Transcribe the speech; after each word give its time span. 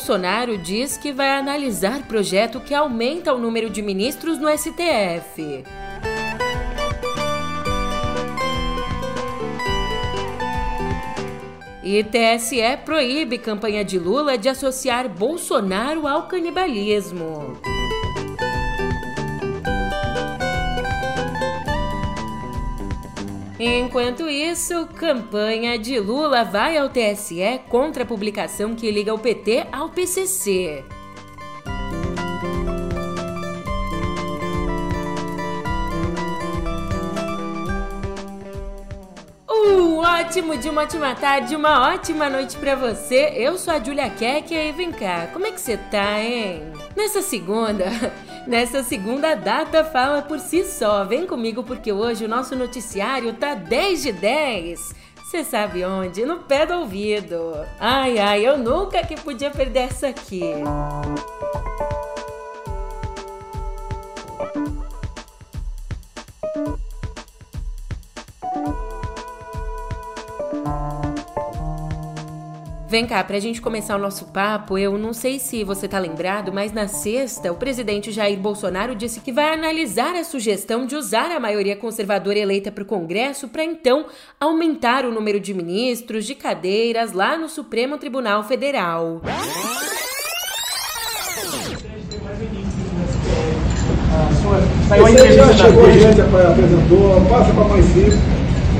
Bolsonaro 0.00 0.56
diz 0.56 0.96
que 0.96 1.12
vai 1.12 1.28
analisar 1.28 2.08
projeto 2.08 2.58
que 2.58 2.74
aumenta 2.74 3.34
o 3.34 3.38
número 3.38 3.68
de 3.68 3.82
ministros 3.82 4.38
no 4.38 4.48
STF. 4.48 5.62
E 11.84 12.02
TSE 12.02 12.78
proíbe 12.82 13.36
campanha 13.36 13.84
de 13.84 13.98
Lula 13.98 14.38
de 14.38 14.48
associar 14.48 15.06
Bolsonaro 15.06 16.08
ao 16.08 16.26
canibalismo. 16.26 17.60
Enquanto 23.62 24.26
isso, 24.26 24.88
campanha 24.96 25.78
de 25.78 26.00
Lula 26.00 26.44
vai 26.44 26.78
ao 26.78 26.88
TSE 26.88 27.60
contra 27.68 28.04
a 28.04 28.06
publicação 28.06 28.74
que 28.74 28.90
liga 28.90 29.12
o 29.12 29.18
PT 29.18 29.66
ao 29.70 29.90
PCC. 29.90 30.82
Um 39.46 39.98
ótimo 39.98 40.56
de 40.56 40.70
uma 40.70 40.80
ótima 40.80 41.14
tarde, 41.14 41.54
uma 41.54 41.92
ótima 41.92 42.30
noite 42.30 42.56
para 42.56 42.74
você. 42.74 43.34
Eu 43.36 43.58
sou 43.58 43.74
a 43.74 43.78
Julia 43.78 44.08
Keck 44.08 44.54
e 44.54 44.72
vem 44.72 44.90
cá, 44.90 45.28
como 45.34 45.46
é 45.46 45.52
que 45.52 45.60
você 45.60 45.76
tá, 45.76 46.18
hein? 46.18 46.62
Nessa 46.96 47.20
segunda, 47.20 47.84
nessa 48.50 48.82
segunda 48.82 49.36
data 49.36 49.84
fala 49.84 50.22
por 50.22 50.40
si 50.40 50.64
só. 50.64 51.04
Vem 51.04 51.24
comigo 51.24 51.62
porque 51.62 51.92
hoje 51.92 52.24
o 52.24 52.28
nosso 52.28 52.56
noticiário 52.56 53.32
tá 53.34 53.54
10 53.54 54.02
de 54.02 54.12
10. 54.12 54.94
Você 55.22 55.44
sabe 55.44 55.84
onde? 55.84 56.26
No 56.26 56.40
pé 56.40 56.66
do 56.66 56.74
ouvido. 56.74 57.54
Ai, 57.78 58.18
ai, 58.18 58.44
eu 58.44 58.58
nunca 58.58 59.06
que 59.06 59.14
podia 59.20 59.50
perder 59.50 59.84
essa 59.84 60.08
aqui. 60.08 60.42
Vem 72.90 73.06
cá, 73.06 73.22
pra 73.22 73.38
gente 73.38 73.62
começar 73.62 73.94
o 73.94 74.00
nosso 74.00 74.24
papo, 74.32 74.76
eu 74.76 74.98
não 74.98 75.12
sei 75.12 75.38
se 75.38 75.62
você 75.62 75.86
tá 75.86 75.96
lembrado, 75.96 76.52
mas 76.52 76.72
na 76.72 76.88
sexta, 76.88 77.52
o 77.52 77.54
presidente 77.54 78.10
Jair 78.10 78.36
Bolsonaro 78.36 78.96
disse 78.96 79.20
que 79.20 79.30
vai 79.30 79.54
analisar 79.54 80.16
a 80.16 80.24
sugestão 80.24 80.84
de 80.84 80.96
usar 80.96 81.30
a 81.30 81.38
maioria 81.38 81.76
conservadora 81.76 82.40
eleita 82.40 82.72
para 82.72 82.82
o 82.82 82.84
Congresso 82.84 83.46
para 83.46 83.62
então 83.62 84.06
aumentar 84.40 85.04
o 85.04 85.12
número 85.12 85.38
de 85.38 85.54
ministros, 85.54 86.26
de 86.26 86.34
cadeiras 86.34 87.12
lá 87.12 87.38
no 87.38 87.48
Supremo 87.48 87.96
Tribunal 87.96 88.42
Federal. 88.42 89.20
Já 94.88 95.52
chegou 95.54 95.84
apresentou, 95.84 97.24
passa 97.30 97.54
para 97.54 97.64
mais 97.68 97.84
cinco. 97.84 98.16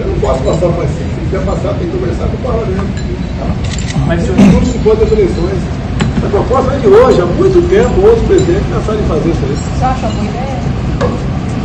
Eu 0.01 0.07
não 0.09 0.19
posso 0.19 0.43
passar 0.43 0.67
para 0.67 0.79
mais 0.79 0.91
cinco. 0.91 1.11
Se 1.15 1.31
quer 1.31 1.45
passar, 1.47 1.79
tem 1.79 1.89
que 1.89 1.97
conversar 1.97 2.29
com 2.29 2.35
o 2.35 2.39
parlamento. 2.41 3.70
Mas 4.11 4.27
eu 4.27 4.35
não 4.35 4.51
participou 4.51 4.97
das 4.97 5.13
eleições. 5.13 5.63
A 6.27 6.29
proposta 6.31 6.73
é 6.73 6.79
de 6.81 6.89
hoje, 6.89 7.21
há 7.21 7.27
muito 7.27 7.69
tempo, 7.69 8.05
outros 8.05 8.27
presidentes 8.27 8.67
pensaram 8.67 8.99
em 8.99 9.07
fazer 9.07 9.31
isso 9.31 9.45
aí. 9.45 9.55
Você 9.55 9.85
acha 9.85 10.09
boa 10.09 10.25
ideia? 10.25 10.59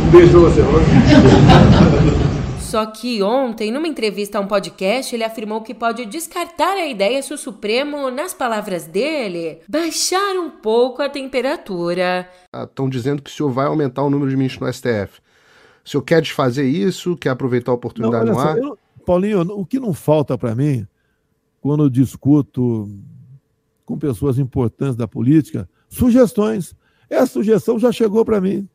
Um 0.06 0.10
beijo 0.12 0.40
você, 0.40 0.60
hoje. 0.60 0.86
Só 2.62 2.86
que 2.86 3.20
ontem, 3.20 3.72
numa 3.72 3.88
entrevista 3.88 4.38
a 4.38 4.40
um 4.40 4.46
podcast, 4.46 5.12
ele 5.12 5.24
afirmou 5.24 5.60
que 5.62 5.74
pode 5.74 6.06
descartar 6.06 6.74
a 6.74 6.86
ideia 6.86 7.20
se 7.20 7.34
o 7.34 7.36
Supremo, 7.36 8.12
nas 8.12 8.32
palavras 8.32 8.84
dele, 8.84 9.58
baixar 9.68 10.36
um 10.36 10.48
pouco 10.48 11.02
a 11.02 11.08
temperatura. 11.08 12.30
Estão 12.54 12.86
ah, 12.86 12.88
dizendo 12.90 13.22
que 13.22 13.30
o 13.30 13.34
senhor 13.34 13.50
vai 13.50 13.66
aumentar 13.66 14.04
o 14.04 14.10
número 14.10 14.30
de 14.30 14.36
ministros 14.36 14.64
no 14.64 14.72
STF. 14.72 15.18
O 15.84 15.88
senhor 15.90 16.02
quer 16.04 16.22
desfazer 16.22 16.64
isso? 16.64 17.16
Quer 17.16 17.30
aproveitar 17.30 17.72
a 17.72 17.74
oportunidade 17.74 18.24
não, 18.24 18.34
no 18.34 18.38
ar? 18.38 18.56
Eu, 18.56 18.78
Paulinho, 19.04 19.40
o 19.40 19.66
que 19.66 19.80
não 19.80 19.92
falta 19.92 20.38
para 20.38 20.54
mim 20.54 20.86
quando 21.60 21.84
eu 21.84 21.90
discuto 21.90 22.88
com 23.84 23.98
pessoas 23.98 24.38
importantes 24.38 24.96
da 24.96 25.06
política, 25.06 25.68
sugestões. 25.88 26.74
Essa 27.08 27.26
sugestão 27.32 27.78
já 27.78 27.92
chegou 27.92 28.24
para 28.24 28.40
mim. 28.40 28.68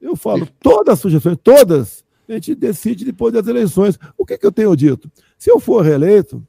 Eu 0.00 0.14
falo, 0.14 0.46
todas 0.60 0.94
as 0.94 1.00
sugestões, 1.00 1.38
todas, 1.42 2.04
a 2.28 2.32
gente 2.32 2.54
decide 2.54 3.04
depois 3.04 3.32
das 3.32 3.46
eleições. 3.46 3.98
O 4.16 4.26
que, 4.26 4.36
que 4.36 4.46
eu 4.46 4.52
tenho 4.52 4.76
dito? 4.76 5.10
Se 5.38 5.50
eu 5.50 5.58
for 5.58 5.82
reeleito, 5.82 6.46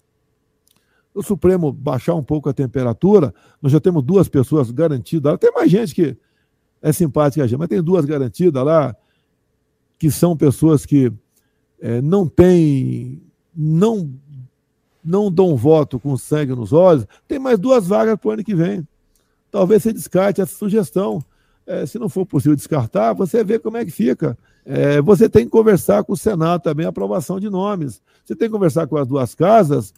o 1.13 1.21
Supremo 1.21 1.71
baixar 1.71 2.15
um 2.15 2.23
pouco 2.23 2.49
a 2.49 2.53
temperatura, 2.53 3.33
nós 3.61 3.71
já 3.71 3.79
temos 3.79 4.03
duas 4.03 4.27
pessoas 4.27 4.71
garantidas. 4.71 5.37
Tem 5.39 5.51
mais 5.53 5.69
gente 5.69 5.93
que 5.93 6.17
é 6.81 6.91
simpática 6.91 7.43
a 7.43 7.47
gente, 7.47 7.59
mas 7.59 7.69
tem 7.69 7.81
duas 7.81 8.05
garantidas 8.05 8.63
lá, 8.63 8.95
que 9.97 10.11
são 10.11 10.35
pessoas 10.35 10.85
que 10.85 11.13
é, 11.79 12.01
não 12.01 12.27
têm, 12.27 13.21
não 13.55 14.11
não 15.03 15.31
dão 15.31 15.55
voto 15.55 15.99
com 15.99 16.15
sangue 16.17 16.55
nos 16.55 16.71
olhos, 16.71 17.05
tem 17.27 17.39
mais 17.39 17.59
duas 17.59 17.87
vagas 17.87 18.17
para 18.17 18.29
o 18.29 18.31
ano 18.31 18.43
que 18.43 18.55
vem. 18.55 18.87
Talvez 19.51 19.83
você 19.83 19.93
descarte 19.93 20.41
essa 20.41 20.55
sugestão. 20.55 21.23
É, 21.65 21.85
se 21.85 21.97
não 21.97 22.09
for 22.09 22.25
possível 22.25 22.55
descartar, 22.55 23.13
você 23.13 23.43
vê 23.43 23.59
como 23.59 23.77
é 23.77 23.85
que 23.85 23.91
fica. 23.91 24.37
É, 24.65 25.01
você 25.01 25.29
tem 25.29 25.45
que 25.45 25.51
conversar 25.51 26.03
com 26.03 26.13
o 26.13 26.17
Senado 26.17 26.61
também, 26.61 26.85
a 26.85 26.89
aprovação 26.89 27.39
de 27.39 27.49
nomes. 27.49 28.01
Você 28.25 28.35
tem 28.35 28.47
que 28.47 28.53
conversar 28.53 28.87
com 28.87 28.97
as 28.97 29.07
duas 29.07 29.35
casas 29.35 29.93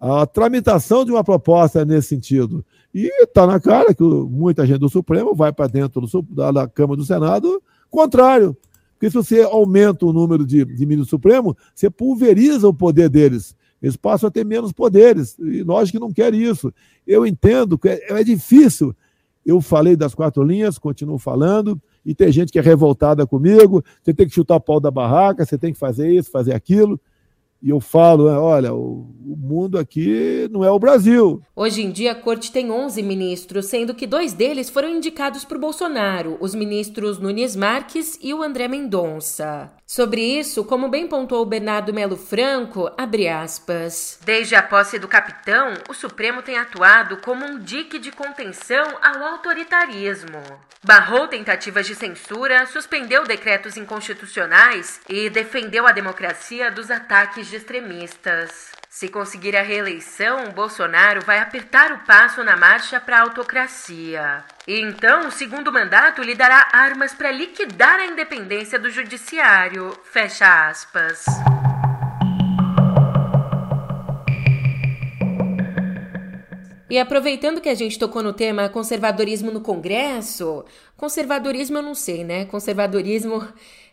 a 0.00 0.24
tramitação 0.26 1.04
de 1.04 1.10
uma 1.10 1.22
proposta 1.22 1.84
nesse 1.84 2.08
sentido. 2.08 2.64
E 2.92 3.06
está 3.22 3.46
na 3.46 3.60
cara 3.60 3.94
que 3.94 4.02
muita 4.02 4.66
gente 4.66 4.78
do 4.78 4.88
Supremo 4.88 5.34
vai 5.34 5.52
para 5.52 5.66
dentro 5.66 6.00
do, 6.00 6.22
da, 6.22 6.50
da, 6.50 6.66
Câmara 6.66 6.96
do 6.96 7.04
Senado, 7.04 7.62
contrário. 7.90 8.56
Porque 8.94 9.10
se 9.10 9.16
você 9.16 9.42
aumenta 9.42 10.06
o 10.06 10.12
número 10.12 10.46
de, 10.46 10.64
de 10.64 10.86
ministros 10.86 11.06
do 11.06 11.10
Supremo, 11.10 11.56
você 11.74 11.90
pulveriza 11.90 12.66
o 12.66 12.74
poder 12.74 13.08
deles 13.10 13.54
eles 13.82 13.96
passam 13.96 14.28
a 14.28 14.30
ter 14.30 14.44
menos 14.44 14.72
poderes. 14.72 15.38
E 15.38 15.64
nós 15.64 15.90
que 15.90 15.98
não 15.98 16.12
quer 16.12 16.34
isso. 16.34 16.72
Eu 17.06 17.26
entendo 17.26 17.78
que 17.78 17.88
é, 17.88 18.20
é 18.20 18.24
difícil. 18.24 18.94
Eu 19.44 19.60
falei 19.60 19.96
das 19.96 20.14
quatro 20.14 20.42
linhas, 20.42 20.78
continuo 20.78 21.18
falando, 21.18 21.80
e 22.04 22.14
tem 22.14 22.30
gente 22.30 22.52
que 22.52 22.58
é 22.58 22.62
revoltada 22.62 23.26
comigo. 23.26 23.82
Você 24.02 24.12
tem 24.12 24.26
que 24.26 24.34
chutar 24.34 24.56
o 24.56 24.60
pau 24.60 24.78
da 24.78 24.90
barraca, 24.90 25.44
você 25.44 25.56
tem 25.56 25.72
que 25.72 25.78
fazer 25.78 26.10
isso, 26.12 26.30
fazer 26.30 26.54
aquilo. 26.54 27.00
E 27.62 27.68
eu 27.68 27.78
falo, 27.78 28.30
né, 28.30 28.38
olha, 28.38 28.72
o, 28.72 29.06
o, 29.22 29.36
mundo 29.36 29.78
aqui 29.78 30.48
não 30.50 30.64
é 30.64 30.70
o 30.70 30.78
Brasil. 30.78 31.42
Hoje 31.54 31.82
em 31.82 31.90
dia, 31.90 32.12
a 32.12 32.14
corte 32.14 32.50
tem 32.50 32.70
11 32.70 33.02
ministros, 33.02 33.66
sendo 33.66 33.94
que 33.94 34.06
dois 34.06 34.32
deles 34.32 34.70
foram 34.70 34.88
indicados 34.88 35.44
por 35.44 35.58
Bolsonaro, 35.58 36.38
os 36.40 36.54
ministros 36.54 37.18
Nunes 37.18 37.54
Marques 37.54 38.18
e 38.22 38.32
o 38.32 38.42
André 38.42 38.66
Mendonça. 38.66 39.70
Sobre 39.92 40.20
isso, 40.38 40.64
como 40.64 40.88
bem 40.88 41.08
pontuou 41.08 41.44
Bernardo 41.44 41.92
Melo 41.92 42.16
Franco, 42.16 42.88
abre 42.96 43.26
aspas. 43.26 44.20
Desde 44.22 44.54
a 44.54 44.62
posse 44.62 45.00
do 45.00 45.08
capitão, 45.08 45.74
o 45.88 45.94
Supremo 45.94 46.42
tem 46.42 46.56
atuado 46.56 47.16
como 47.16 47.44
um 47.44 47.58
dique 47.58 47.98
de 47.98 48.12
contenção 48.12 48.86
ao 49.02 49.24
autoritarismo. 49.24 50.40
Barrou 50.80 51.26
tentativas 51.26 51.88
de 51.88 51.96
censura, 51.96 52.66
suspendeu 52.66 53.24
decretos 53.24 53.76
inconstitucionais 53.76 55.00
e 55.08 55.28
defendeu 55.28 55.88
a 55.88 55.92
democracia 55.92 56.70
dos 56.70 56.88
ataques 56.88 57.48
de 57.48 57.56
extremistas. 57.56 58.70
Se 58.92 59.08
conseguir 59.08 59.56
a 59.56 59.62
reeleição, 59.62 60.50
Bolsonaro 60.50 61.24
vai 61.24 61.38
apertar 61.38 61.92
o 61.92 61.98
passo 62.00 62.42
na 62.42 62.56
marcha 62.56 62.98
para 62.98 63.18
a 63.18 63.20
autocracia. 63.20 64.42
E 64.66 64.80
então, 64.80 65.28
o 65.28 65.30
segundo 65.30 65.72
mandato 65.72 66.20
lhe 66.22 66.34
dará 66.34 66.66
armas 66.72 67.14
para 67.14 67.30
liquidar 67.30 68.00
a 68.00 68.06
independência 68.06 68.80
do 68.80 68.90
judiciário. 68.90 69.96
Fecha 70.02 70.68
aspas. 70.68 71.24
E 76.90 76.98
aproveitando 76.98 77.60
que 77.60 77.68
a 77.68 77.74
gente 77.74 77.96
tocou 77.96 78.20
no 78.20 78.32
tema 78.32 78.68
conservadorismo 78.68 79.52
no 79.52 79.60
Congresso, 79.60 80.64
conservadorismo 80.96 81.78
eu 81.78 81.82
não 81.82 81.94
sei, 81.94 82.24
né? 82.24 82.46
Conservadorismo 82.46 83.46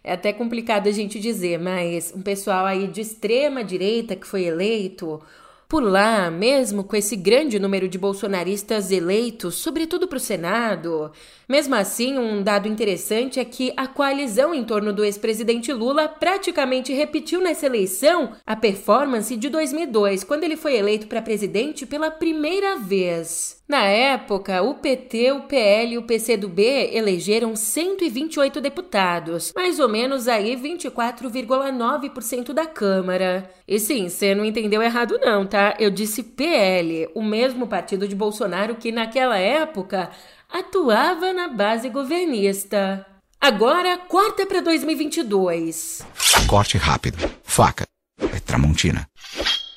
é 0.04 0.14
até 0.14 0.34
complicado 0.34 0.88
a 0.88 0.92
gente 0.92 1.20
dizer, 1.20 1.60
mas 1.60 2.12
um 2.16 2.24
pessoal 2.24 2.66
aí 2.66 2.88
de 2.88 3.02
extrema 3.02 3.64
direita 3.64 4.16
que 4.16 4.26
foi 4.26 4.46
eleito 4.46 5.22
por 5.68 5.84
lá, 5.84 6.32
mesmo 6.32 6.84
com 6.84 6.96
esse 6.96 7.16
grande 7.16 7.60
número 7.60 7.90
de 7.90 7.98
bolsonaristas 7.98 8.90
eleitos, 8.90 9.56
sobretudo 9.56 10.08
para 10.08 10.16
o 10.16 10.20
Senado, 10.20 11.12
mesmo 11.48 11.76
assim, 11.76 12.18
um 12.18 12.42
dado 12.42 12.70
interessante 12.70 13.40
é 13.40 13.46
que 13.46 13.74
a 13.76 13.86
coalizão 13.86 14.56
em 14.56 14.64
torno 14.64 14.94
do 14.94 15.04
ex-presidente 15.04 15.74
Lula 15.74 16.08
praticamente 16.08 16.94
repetiu 16.94 17.42
nessa 17.42 17.66
eleição 17.66 18.32
a 18.46 18.56
performance 18.56 19.36
de 19.36 19.50
2002, 19.50 20.24
quando 20.24 20.46
ele 20.46 20.56
foi 20.56 20.76
eleito 20.78 21.08
para 21.08 21.22
presidente 21.22 21.86
pela 21.86 22.10
primeira 22.10 22.78
vez. 22.78 23.57
Na 23.68 23.84
época, 23.84 24.62
o 24.62 24.76
PT, 24.76 25.34
o 25.34 25.42
PL 25.42 25.96
e 25.96 25.98
o 25.98 26.04
PCdoB 26.04 26.62
elegeram 26.94 27.54
128 27.54 28.62
deputados, 28.62 29.52
mais 29.54 29.78
ou 29.78 29.90
menos 29.90 30.30
aí 30.30 30.56
24,9% 30.56 32.54
da 32.54 32.66
Câmara. 32.66 33.52
E 33.68 33.78
sim, 33.78 34.08
você 34.08 34.34
não 34.34 34.46
entendeu 34.46 34.82
errado 34.82 35.20
não, 35.22 35.46
tá? 35.46 35.76
Eu 35.78 35.92
disse 35.92 36.24
PL, 36.24 37.10
o 37.14 37.22
mesmo 37.22 37.68
partido 37.68 38.08
de 38.08 38.16
Bolsonaro 38.16 38.76
que 38.76 38.90
naquela 38.90 39.38
época 39.38 40.12
atuava 40.50 41.34
na 41.34 41.50
base 41.50 41.90
governista. 41.90 43.06
Agora, 43.40 43.98
corta 43.98 44.46
para 44.46 44.62
2022. 44.62 46.06
Corte 46.48 46.78
rápido. 46.78 47.18
Faca. 47.44 47.86
É 48.34 48.40
Tramontina. 48.40 49.06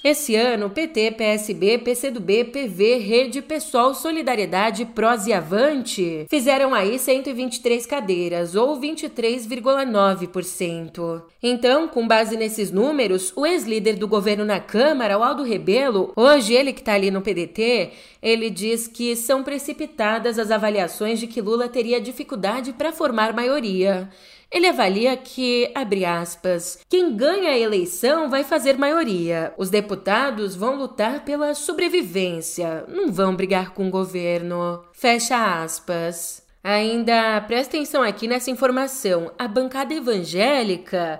Esse 0.03 0.35
ano, 0.35 0.71
PT, 0.71 1.11
PSB, 1.11 1.77
PCdoB, 1.77 2.45
PV, 2.45 2.97
Rede, 2.97 3.43
PSOL, 3.43 3.93
Solidariedade, 3.93 4.87
Prós 4.87 5.27
e 5.27 5.33
Avante 5.35 6.25
fizeram 6.31 6.73
aí 6.73 6.99
123 6.99 7.85
cadeiras, 7.85 8.55
ou 8.55 8.81
23,9%. 8.81 11.23
Então, 11.43 11.87
com 11.87 12.09
base 12.09 12.35
nesses 12.35 12.71
números, 12.71 13.31
o 13.37 13.45
ex-líder 13.45 13.97
do 13.97 14.09
governo 14.09 14.47
na 14.47 14.59
Câmara, 14.59 15.19
o 15.19 15.23
Aldo 15.23 15.43
Rebelo, 15.43 16.15
hoje 16.17 16.55
ele 16.55 16.73
que 16.73 16.81
está 16.81 16.95
ali 16.95 17.11
no 17.11 17.21
PDT, 17.21 17.91
ele 18.23 18.49
diz 18.49 18.89
que 18.89 19.15
são 19.15 19.43
precipitadas 19.43 20.39
as 20.39 20.51
avaliações 20.51 21.21
de 21.21 21.27
que 21.27 21.43
Lula 21.43 21.69
teria 21.69 22.01
dificuldade 22.01 22.73
para 22.73 22.91
formar 22.91 23.35
maioria. 23.35 24.09
Ele 24.53 24.67
avalia 24.67 25.17
que, 25.17 25.71
abre 25.77 26.05
aspas, 26.05 26.81
quem 26.89 27.15
ganha 27.15 27.51
a 27.51 27.59
eleição 27.59 28.29
vai 28.29 28.43
fazer 28.43 28.77
maioria. 28.77 29.55
Os 29.57 29.71
deputados 29.91 30.55
vão 30.55 30.77
lutar 30.77 31.25
pela 31.25 31.53
sobrevivência, 31.53 32.85
não 32.87 33.11
vão 33.11 33.35
brigar 33.35 33.71
com 33.71 33.89
o 33.89 33.91
governo. 33.91 34.85
Fecha 34.93 35.63
aspas. 35.65 36.47
Ainda 36.63 37.41
presta 37.41 37.77
atenção 37.77 38.01
aqui 38.01 38.29
nessa 38.29 38.53
informação. 38.53 39.33
A 39.37 39.49
bancada 39.49 39.93
evangélica, 39.93 41.19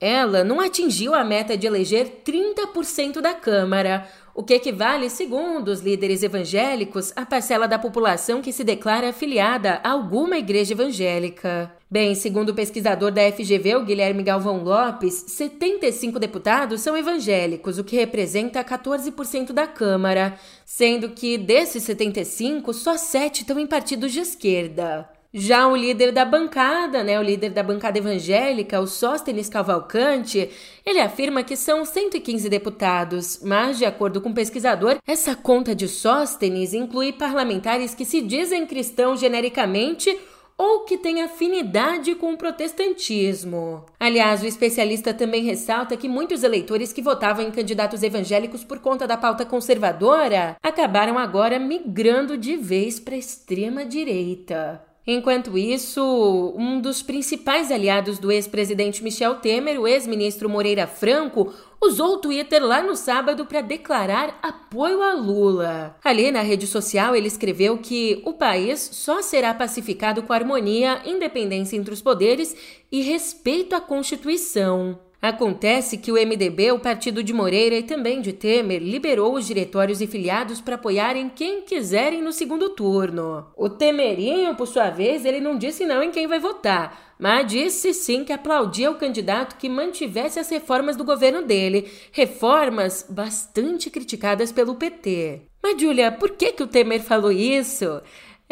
ela 0.00 0.44
não 0.44 0.60
atingiu 0.60 1.16
a 1.16 1.24
meta 1.24 1.56
de 1.56 1.66
eleger 1.66 2.22
30% 2.24 3.20
da 3.20 3.34
Câmara, 3.34 4.06
o 4.34 4.42
que 4.42 4.54
equivale, 4.54 5.10
segundo 5.10 5.68
os 5.68 5.80
líderes 5.80 6.22
evangélicos, 6.22 7.12
à 7.14 7.26
parcela 7.26 7.68
da 7.68 7.78
população 7.78 8.40
que 8.40 8.52
se 8.52 8.64
declara 8.64 9.10
afiliada 9.10 9.80
a 9.84 9.90
alguma 9.90 10.38
igreja 10.38 10.72
evangélica. 10.72 11.70
Bem, 11.90 12.14
segundo 12.14 12.48
o 12.48 12.54
pesquisador 12.54 13.10
da 13.10 13.30
FGV, 13.30 13.76
o 13.76 13.84
Guilherme 13.84 14.22
Galvão 14.22 14.64
Lopes, 14.64 15.24
75 15.28 16.18
deputados 16.18 16.80
são 16.80 16.96
evangélicos, 16.96 17.78
o 17.78 17.84
que 17.84 17.96
representa 17.96 18.64
14% 18.64 19.52
da 19.52 19.66
Câmara, 19.66 20.38
sendo 20.64 21.10
que 21.10 21.36
desses 21.36 21.82
75, 21.82 22.72
só 22.72 22.96
7 22.96 23.42
estão 23.42 23.58
em 23.58 23.66
partidos 23.66 24.12
de 24.12 24.20
esquerda. 24.20 25.06
Já 25.34 25.66
o 25.66 25.74
líder 25.74 26.12
da 26.12 26.26
bancada, 26.26 27.02
né, 27.02 27.18
o 27.18 27.22
líder 27.22 27.50
da 27.50 27.62
bancada 27.62 27.96
evangélica, 27.96 28.78
o 28.78 28.86
Sóstenes 28.86 29.48
Cavalcante, 29.48 30.50
ele 30.84 31.00
afirma 31.00 31.42
que 31.42 31.56
são 31.56 31.86
115 31.86 32.50
deputados, 32.50 33.40
mas, 33.42 33.78
de 33.78 33.86
acordo 33.86 34.20
com 34.20 34.28
o 34.28 34.34
pesquisador, 34.34 34.98
essa 35.06 35.34
conta 35.34 35.74
de 35.74 35.88
Sóstenes 35.88 36.74
inclui 36.74 37.14
parlamentares 37.14 37.94
que 37.94 38.04
se 38.04 38.20
dizem 38.20 38.66
cristãos 38.66 39.20
genericamente 39.20 40.14
ou 40.58 40.84
que 40.84 40.98
têm 40.98 41.22
afinidade 41.22 42.14
com 42.14 42.34
o 42.34 42.36
protestantismo. 42.36 43.86
Aliás, 43.98 44.42
o 44.42 44.46
especialista 44.46 45.14
também 45.14 45.42
ressalta 45.42 45.96
que 45.96 46.08
muitos 46.08 46.42
eleitores 46.42 46.92
que 46.92 47.00
votavam 47.00 47.42
em 47.42 47.50
candidatos 47.50 48.02
evangélicos 48.02 48.62
por 48.64 48.80
conta 48.80 49.06
da 49.06 49.16
pauta 49.16 49.46
conservadora 49.46 50.58
acabaram 50.62 51.18
agora 51.18 51.58
migrando 51.58 52.36
de 52.36 52.54
vez 52.54 53.00
para 53.00 53.14
a 53.14 53.18
extrema 53.18 53.82
direita. 53.82 54.91
Enquanto 55.04 55.58
isso, 55.58 56.54
um 56.56 56.80
dos 56.80 57.02
principais 57.02 57.72
aliados 57.72 58.20
do 58.20 58.30
ex-presidente 58.30 59.02
Michel 59.02 59.34
Temer, 59.36 59.80
o 59.80 59.88
ex-ministro 59.88 60.48
Moreira 60.48 60.86
Franco, 60.86 61.52
usou 61.80 62.14
o 62.14 62.18
Twitter 62.18 62.64
lá 62.64 62.80
no 62.82 62.94
sábado 62.94 63.44
para 63.44 63.60
declarar 63.60 64.38
apoio 64.40 65.02
a 65.02 65.12
Lula. 65.14 65.96
Ali 66.04 66.30
na 66.30 66.42
rede 66.42 66.68
social, 66.68 67.16
ele 67.16 67.26
escreveu 67.26 67.78
que 67.78 68.22
o 68.24 68.32
país 68.32 68.78
só 68.92 69.20
será 69.20 69.52
pacificado 69.52 70.22
com 70.22 70.32
harmonia, 70.32 71.02
independência 71.04 71.76
entre 71.76 71.92
os 71.92 72.00
poderes 72.00 72.54
e 72.90 73.02
respeito 73.02 73.74
à 73.74 73.80
Constituição. 73.80 74.98
Acontece 75.22 75.98
que 75.98 76.10
o 76.10 76.16
MDB, 76.16 76.72
o 76.72 76.80
partido 76.80 77.22
de 77.22 77.32
Moreira 77.32 77.76
e 77.76 77.84
também 77.84 78.20
de 78.20 78.32
Temer, 78.32 78.82
liberou 78.82 79.34
os 79.34 79.46
diretórios 79.46 80.00
e 80.00 80.06
filiados 80.08 80.60
para 80.60 80.74
apoiarem 80.74 81.28
quem 81.28 81.62
quiserem 81.62 82.20
no 82.20 82.32
segundo 82.32 82.70
turno. 82.70 83.46
O 83.56 83.70
Temerinho, 83.70 84.56
por 84.56 84.66
sua 84.66 84.90
vez, 84.90 85.24
ele 85.24 85.38
não 85.38 85.56
disse 85.56 85.86
não 85.86 86.02
em 86.02 86.10
quem 86.10 86.26
vai 86.26 86.40
votar, 86.40 87.14
mas 87.20 87.46
disse 87.46 87.94
sim 87.94 88.24
que 88.24 88.32
aplaudia 88.32 88.90
o 88.90 88.96
candidato 88.96 89.56
que 89.58 89.68
mantivesse 89.68 90.40
as 90.40 90.50
reformas 90.50 90.96
do 90.96 91.04
governo 91.04 91.42
dele, 91.42 91.88
reformas 92.10 93.06
bastante 93.08 93.90
criticadas 93.90 94.50
pelo 94.50 94.74
PT. 94.74 95.42
Mas, 95.62 95.80
Julia, 95.80 96.10
por 96.10 96.30
que, 96.30 96.50
que 96.50 96.64
o 96.64 96.66
Temer 96.66 97.00
falou 97.00 97.30
isso? 97.30 98.02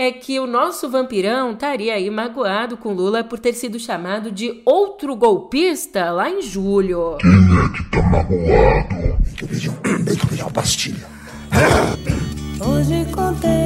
É 0.01 0.11
que 0.11 0.41
o 0.41 0.47
nosso 0.47 0.89
vampirão 0.89 1.53
estaria 1.53 1.93
aí 1.93 2.09
magoado 2.09 2.75
com 2.75 2.95
Lula 2.95 3.23
por 3.23 3.39
ter 3.39 3.53
sido 3.53 3.79
chamado 3.79 4.33
de 4.33 4.63
outro 4.65 5.15
golpista 5.15 6.11
lá 6.11 6.31
em 6.31 6.41
julho. 6.41 7.19
Quem 7.21 7.31
é 7.31 7.69
que 7.77 7.91
tá 7.91 8.03
magoado? 8.05 9.19
Eu 9.43 9.47
pedi, 9.47 9.69
um, 9.69 9.75
eu 9.75 10.27
pedi 10.27 10.43
uma 10.43 10.51
pastilha. 10.53 11.07
Hoje 12.67 13.07
contei 13.13 13.60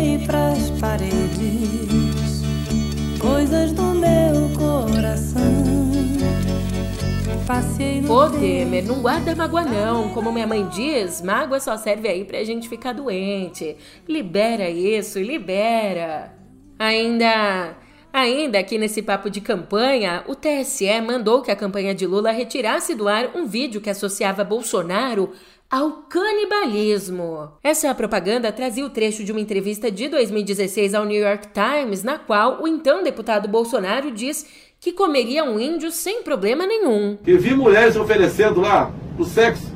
Pô, 8.06 8.30
Temer, 8.30 8.84
não 8.84 9.00
guarda 9.00 9.34
mágoa 9.34 9.64
não. 9.64 10.10
Como 10.10 10.32
minha 10.32 10.46
mãe 10.46 10.68
diz, 10.68 11.20
mágoa 11.20 11.58
só 11.58 11.76
serve 11.76 12.08
aí 12.08 12.24
pra 12.24 12.44
gente 12.44 12.68
ficar 12.68 12.92
doente. 12.92 13.76
Libera 14.08 14.70
isso, 14.70 15.18
libera. 15.18 16.32
Ainda 16.78 17.76
Ainda 18.12 18.60
aqui 18.60 18.78
nesse 18.78 19.02
papo 19.02 19.28
de 19.28 19.40
campanha, 19.40 20.22
o 20.28 20.36
TSE 20.36 21.00
mandou 21.00 21.42
que 21.42 21.50
a 21.50 21.56
campanha 21.56 21.92
de 21.92 22.06
Lula 22.06 22.30
retirasse 22.30 22.94
do 22.94 23.08
ar 23.08 23.34
um 23.34 23.44
vídeo 23.44 23.80
que 23.80 23.90
associava 23.90 24.44
Bolsonaro 24.44 25.32
ao 25.68 26.04
canibalismo. 26.04 27.50
Essa 27.60 27.92
propaganda 27.92 28.52
trazia 28.52 28.86
o 28.86 28.90
trecho 28.90 29.24
de 29.24 29.32
uma 29.32 29.40
entrevista 29.40 29.90
de 29.90 30.08
2016 30.08 30.94
ao 30.94 31.04
New 31.04 31.20
York 31.20 31.48
Times, 31.48 32.04
na 32.04 32.16
qual 32.16 32.62
o 32.62 32.68
então 32.68 33.02
deputado 33.02 33.48
Bolsonaro 33.48 34.12
diz 34.12 34.46
que 34.84 34.92
comeria 34.92 35.42
um 35.42 35.58
índio 35.58 35.90
sem 35.90 36.22
problema 36.22 36.66
nenhum. 36.66 37.16
E 37.26 37.38
vi 37.38 37.54
mulheres 37.54 37.96
oferecendo 37.96 38.60
lá 38.60 38.90
o 39.18 39.24
sexo. 39.24 39.72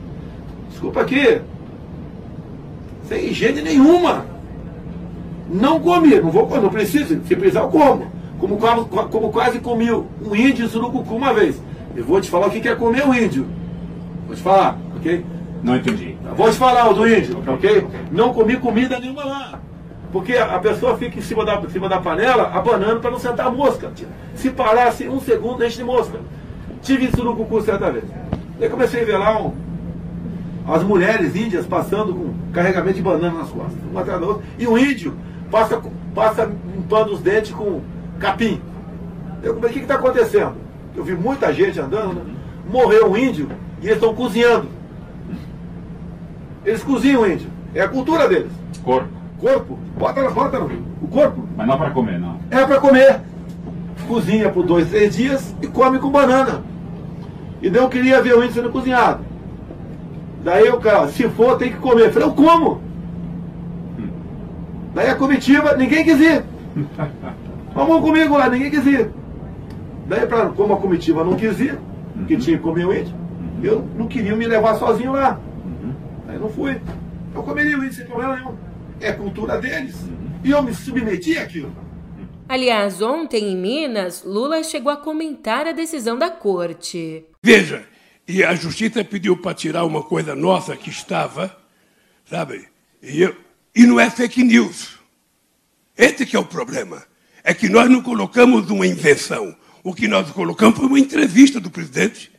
Desculpa 0.69 1.01
aqui. 1.01 1.41
Sem 3.09 3.25
higiene 3.25 3.63
nenhuma. 3.63 4.27
Não 5.49 5.81
comi, 5.81 6.21
não 6.21 6.31
vou, 6.31 6.47
não 6.61 6.69
preciso, 6.69 7.19
se 7.27 7.35
precisar 7.35 7.61
eu 7.61 7.71
como. 7.71 8.13
Como, 8.39 8.59
como 9.09 9.33
quase 9.33 9.61
comi 9.61 9.91
um 9.91 10.37
índio 10.37 10.69
surucucu 10.69 11.17
uma 11.17 11.33
vez. 11.33 11.59
Eu 11.97 12.05
vou 12.05 12.21
te 12.21 12.29
falar 12.29 12.49
o 12.49 12.51
que 12.51 12.69
é 12.69 12.75
comer 12.75 13.07
um 13.07 13.15
índio. 13.15 13.47
Vou 14.27 14.37
te 14.37 14.43
falar, 14.43 14.79
ok? 14.95 15.25
Não 15.63 15.75
entendi. 15.75 16.19
Vou 16.37 16.51
te 16.51 16.57
falar 16.59 16.87
o 16.91 16.93
do 16.93 17.09
índio, 17.09 17.43
ok? 17.47 17.87
Não 18.13 18.35
comi 18.35 18.59
comida 18.59 19.01
nenhuma 19.01 19.25
lá. 19.25 19.61
Porque 20.13 20.37
a 20.37 20.59
pessoa 20.59 20.97
fica 20.97 21.19
em 21.19 21.23
cima 21.23 21.45
da, 21.45 21.57
em 21.57 21.69
cima 21.69 21.89
da 21.89 22.01
panela 22.01 22.51
abanando 22.55 23.01
para 23.01 23.11
não 23.11 23.19
sentar 23.19 23.47
a 23.47 23.51
mosca. 23.51 23.93
Se 24.35 24.51
parasse 24.51 25.09
um 25.09 25.21
segundo, 25.21 25.65
enche 25.65 25.79
de 25.79 25.85
mosca. 25.85 26.19
Tive 26.83 27.07
isso 27.07 27.23
no 27.23 27.37
cucu 27.37 27.61
certa 27.61 27.91
vez. 27.91 28.05
Daí 28.59 28.69
comecei 28.69 29.03
a 29.03 29.05
ver 29.05 29.19
lá 29.19 29.41
um, 29.41 29.53
as 30.67 30.83
mulheres 30.83 31.37
índias 31.37 31.67
passando 31.67 32.15
com 32.15 32.53
carregamento 32.53 32.97
de 32.97 33.03
banana 33.03 33.39
nas 33.39 33.51
costas, 33.51 33.79
uma 33.91 34.01
atrás 34.01 34.21
da 34.21 34.27
outra. 34.27 34.45
E 34.59 34.67
o 34.67 34.79
índio 34.79 35.15
passa, 35.51 35.81
passa 36.15 36.51
limpando 36.75 37.13
os 37.13 37.21
dentes 37.21 37.53
com 37.53 37.81
capim. 38.19 38.61
Eu 39.43 39.55
o 39.55 39.61
que 39.61 39.79
está 39.79 39.95
acontecendo? 39.95 40.55
Eu 40.97 41.05
vi 41.05 41.15
muita 41.15 41.53
gente 41.53 41.79
andando, 41.79 42.15
né? 42.15 42.35
morreu 42.71 43.11
um 43.11 43.17
índio 43.17 43.49
e 43.81 43.87
eles 43.87 43.97
estão 43.97 44.15
cozinhando. 44.15 44.69
Eles 46.65 46.83
cozinham 46.83 47.23
o 47.23 47.27
índio. 47.27 47.51
É 47.75 47.83
a 47.83 47.89
cultura 47.89 48.29
deles. 48.29 48.51
Corpo. 48.83 49.18
Corpo? 49.41 49.79
Bota, 49.97 50.31
bota 50.31 50.61
o 50.61 51.09
corpo. 51.09 51.45
Mas 51.57 51.67
não 51.67 51.79
para 51.79 51.91
comer, 51.91 52.19
não. 52.19 52.39
É 52.51 52.65
para 52.65 52.81
comer. 52.81 53.21
Cozinha 54.07 54.51
por 54.51 54.65
dois, 54.65 54.89
três 54.89 55.15
dias 55.15 55.55
e 55.63 55.67
come 55.67 55.99
com 55.99 56.11
banana. 56.11 56.63
E 57.61 57.69
daí 57.69 57.83
eu 57.83 57.89
queria 57.89 58.23
ver 58.23 58.35
o 58.35 58.43
índio 58.43 58.55
sendo 58.55 58.71
cozinhado. 58.71 59.21
Daí 60.43 60.69
o 60.71 60.79
cara, 60.79 61.09
se 61.09 61.29
for, 61.29 61.57
tem 61.57 61.71
que 61.71 61.79
comer. 61.79 62.07
Eu 62.07 62.13
falei, 62.13 62.29
eu 62.29 62.33
como. 62.33 62.81
Hum. 63.99 64.09
Daí 64.95 65.09
a 65.09 65.15
comitiva, 65.15 65.77
ninguém 65.77 66.05
quis 66.05 66.21
ir. 66.21 66.45
Vamos 67.75 68.01
comigo 68.01 68.37
lá, 68.37 68.49
ninguém 68.49 68.71
quis 68.71 68.87
ir. 68.87 69.11
Daí, 70.07 70.27
pra, 70.27 70.47
como 70.47 70.73
a 70.75 70.79
comitiva 70.79 71.23
não 71.23 71.35
quis 71.35 71.61
ir, 71.61 71.79
que 72.27 72.35
uhum. 72.35 72.41
tinha 72.41 72.57
que 72.57 72.63
comer 72.63 72.87
o 72.87 72.93
índio, 72.93 73.15
uhum. 73.15 73.61
eu 73.63 73.85
não 73.97 74.07
queria 74.07 74.35
me 74.35 74.47
levar 74.47 74.77
sozinho 74.77 75.13
lá. 75.13 75.39
Uhum. 75.65 75.93
Aí 76.29 76.39
não 76.39 76.49
fui. 76.49 76.81
Eu 77.35 77.43
comeria 77.43 77.79
o 77.79 77.85
índio 77.85 77.93
sem 77.93 78.07
problema 78.07 78.37
nenhum. 78.37 78.53
É 79.01 79.13
cultura 79.13 79.59
deles. 79.59 79.97
E 80.45 80.51
eu 80.51 80.63
me 80.63 80.75
submeti 80.75 81.37
àquilo. 81.39 81.75
Aliás, 82.49 83.03
ontem 83.03 83.53
em 83.53 83.57
Minas, 83.57 84.23
Lula 84.25 84.63
chegou 84.63 84.91
a 84.91 84.97
comentar 84.97 85.67
a 85.67 85.73
decisão 85.73 86.19
da 86.19 86.31
corte. 86.31 87.25
Veja, 87.43 87.85
e 88.27 88.43
a 88.43 88.55
justiça 88.55 89.05
pediu 89.05 89.37
para 89.37 89.55
tirar 89.55 89.85
uma 89.85 90.03
coisa 90.03 90.35
nossa 90.35 90.77
que 90.77 90.89
estava, 90.89 91.55
sabe? 92.25 92.67
E, 93.03 93.21
eu, 93.21 93.37
e 93.75 93.87
não 93.87 94.01
é 94.01 94.09
fake 94.09 94.43
news. 94.43 94.99
Esse 95.97 96.25
que 96.25 96.37
é 96.37 96.39
o 96.39 96.45
problema. 96.45 97.03
É 97.45 97.53
que 97.53 97.69
nós 97.69 97.91
não 97.91 98.03
colocamos 98.03 98.71
uma 98.71 98.87
invenção. 98.87 99.55
O 99.85 99.95
que 99.95 100.09
nós 100.09 100.31
colocamos 100.31 100.79
foi 100.79 100.87
uma 100.87 100.99
entrevista 100.99 101.61
do 101.61 101.71
presidente, 101.71 102.31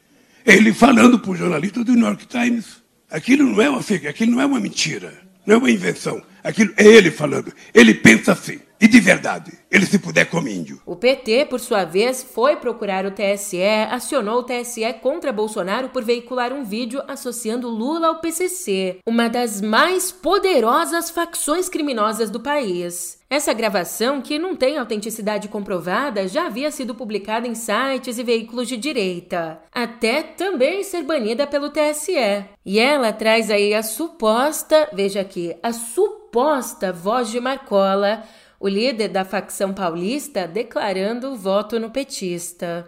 ele 0.45 0.73
falando 0.73 1.19
para 1.19 1.31
o 1.31 1.35
jornalista 1.35 1.83
do 1.83 1.93
New 1.93 2.05
York 2.05 2.25
Times. 2.25 2.81
Aquilo 3.09 3.43
não 3.43 3.61
é 3.61 3.69
uma 3.69 3.81
fake, 3.81 4.07
aquilo 4.07 4.33
não 4.33 4.41
é 4.41 4.45
uma 4.45 4.59
mentira, 4.59 5.13
não 5.45 5.55
é 5.55 5.57
uma 5.57 5.71
invenção. 5.71 6.21
Aquilo 6.43 6.73
é 6.77 6.85
ele 6.85 7.11
falando. 7.11 7.53
Ele 7.73 7.93
pensa 7.93 8.31
assim. 8.33 8.59
E 8.81 8.87
de 8.87 8.99
verdade, 9.01 9.59
ele 9.69 9.85
se 9.85 9.99
puder 9.99 10.29
come 10.29 10.53
índio. 10.53 10.81
O 10.85 10.95
PT, 10.95 11.47
por 11.49 11.59
sua 11.59 11.83
vez, 11.83 12.23
foi 12.23 12.55
procurar 12.55 13.05
o 13.05 13.11
TSE, 13.11 13.61
acionou 13.89 14.39
o 14.39 14.43
TSE 14.43 14.93
contra 15.01 15.33
Bolsonaro 15.33 15.89
por 15.89 16.01
veicular 16.01 16.53
um 16.53 16.63
vídeo 16.63 17.03
associando 17.05 17.67
Lula 17.67 18.07
ao 18.07 18.21
PCC, 18.21 18.99
uma 19.05 19.27
das 19.27 19.59
mais 19.59 20.13
poderosas 20.13 21.09
facções 21.09 21.67
criminosas 21.67 22.29
do 22.29 22.39
país. 22.39 23.19
Essa 23.29 23.53
gravação, 23.53 24.21
que 24.21 24.39
não 24.39 24.55
tem 24.55 24.77
autenticidade 24.77 25.47
comprovada, 25.49 26.27
já 26.27 26.47
havia 26.47 26.71
sido 26.71 26.95
publicada 26.95 27.47
em 27.47 27.53
sites 27.53 28.17
e 28.17 28.23
veículos 28.23 28.67
de 28.67 28.75
direita, 28.75 29.59
até 29.71 30.23
também 30.23 30.83
ser 30.83 31.03
banida 31.03 31.45
pelo 31.45 31.69
TSE. 31.69 32.45
E 32.65 32.79
ela 32.79 33.13
traz 33.13 33.51
aí 33.51 33.73
a 33.73 33.83
suposta, 33.83 34.89
veja 34.93 35.21
aqui, 35.21 35.55
a 35.61 35.71
suposta 35.71 36.91
voz 36.91 37.29
de 37.29 37.39
Marcola 37.39 38.23
o 38.59 38.67
líder 38.67 39.07
da 39.07 39.23
facção 39.23 39.73
paulista 39.73 40.47
declarando 40.47 41.31
o 41.31 41.37
voto 41.37 41.79
no 41.79 41.89
petista. 41.89 42.87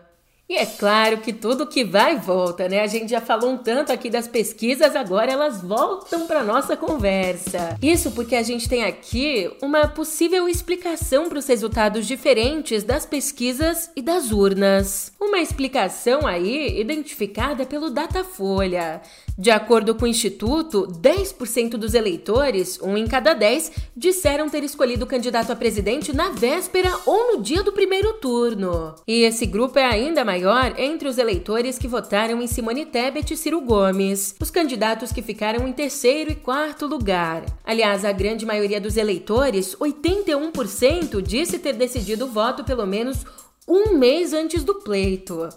E 0.51 0.57
é 0.57 0.65
claro 0.65 1.19
que 1.19 1.31
tudo 1.31 1.65
que 1.65 1.81
vai 1.81 2.17
volta, 2.17 2.67
né? 2.67 2.81
A 2.81 2.87
gente 2.87 3.09
já 3.09 3.21
falou 3.21 3.51
um 3.51 3.57
tanto 3.57 3.89
aqui 3.89 4.09
das 4.09 4.27
pesquisas, 4.27 4.97
agora 4.97 5.31
elas 5.31 5.61
voltam 5.61 6.27
para 6.27 6.43
nossa 6.43 6.75
conversa. 6.75 7.77
Isso 7.81 8.11
porque 8.11 8.35
a 8.35 8.43
gente 8.43 8.67
tem 8.67 8.83
aqui 8.83 9.49
uma 9.61 9.87
possível 9.87 10.49
explicação 10.49 11.29
para 11.29 11.39
os 11.39 11.47
resultados 11.47 12.05
diferentes 12.05 12.83
das 12.83 13.05
pesquisas 13.05 13.89
e 13.95 14.01
das 14.01 14.33
urnas. 14.33 15.13
Uma 15.21 15.39
explicação 15.39 16.27
aí 16.27 16.77
identificada 16.81 17.65
pelo 17.65 17.89
Datafolha. 17.89 19.01
De 19.37 19.49
acordo 19.49 19.95
com 19.95 20.03
o 20.03 20.07
Instituto, 20.07 20.85
10% 21.01 21.71
dos 21.71 21.93
eleitores, 21.93 22.77
um 22.81 22.97
em 22.97 23.07
cada 23.07 23.33
10, 23.33 23.71
disseram 23.95 24.49
ter 24.49 24.63
escolhido 24.63 25.05
o 25.05 25.07
candidato 25.07 25.51
a 25.51 25.55
presidente 25.55 26.13
na 26.13 26.29
véspera 26.29 26.91
ou 27.05 27.33
no 27.37 27.41
dia 27.41 27.63
do 27.63 27.71
primeiro 27.71 28.13
turno. 28.13 28.93
E 29.07 29.23
esse 29.23 29.45
grupo 29.45 29.79
é 29.79 29.85
ainda 29.85 30.25
maior 30.41 30.73
entre 30.79 31.07
os 31.07 31.19
eleitores 31.19 31.77
que 31.77 31.87
votaram 31.87 32.41
em 32.41 32.47
Simone 32.47 32.83
Tebet 32.83 33.31
e 33.31 33.37
Ciro 33.37 33.61
Gomes, 33.61 34.35
os 34.41 34.49
candidatos 34.49 35.11
que 35.11 35.21
ficaram 35.21 35.67
em 35.67 35.71
terceiro 35.71 36.31
e 36.31 36.35
quarto 36.35 36.87
lugar. 36.87 37.45
Aliás, 37.63 38.03
a 38.03 38.11
grande 38.11 38.43
maioria 38.43 38.81
dos 38.81 38.97
eleitores, 38.97 39.75
81%, 39.75 41.21
disse 41.21 41.59
ter 41.59 41.73
decidido 41.73 42.25
o 42.25 42.31
voto 42.31 42.63
pelo 42.63 42.87
menos 42.87 43.23
um 43.67 43.95
mês 43.95 44.33
antes 44.33 44.63
do 44.63 44.75
pleito. 44.75 45.47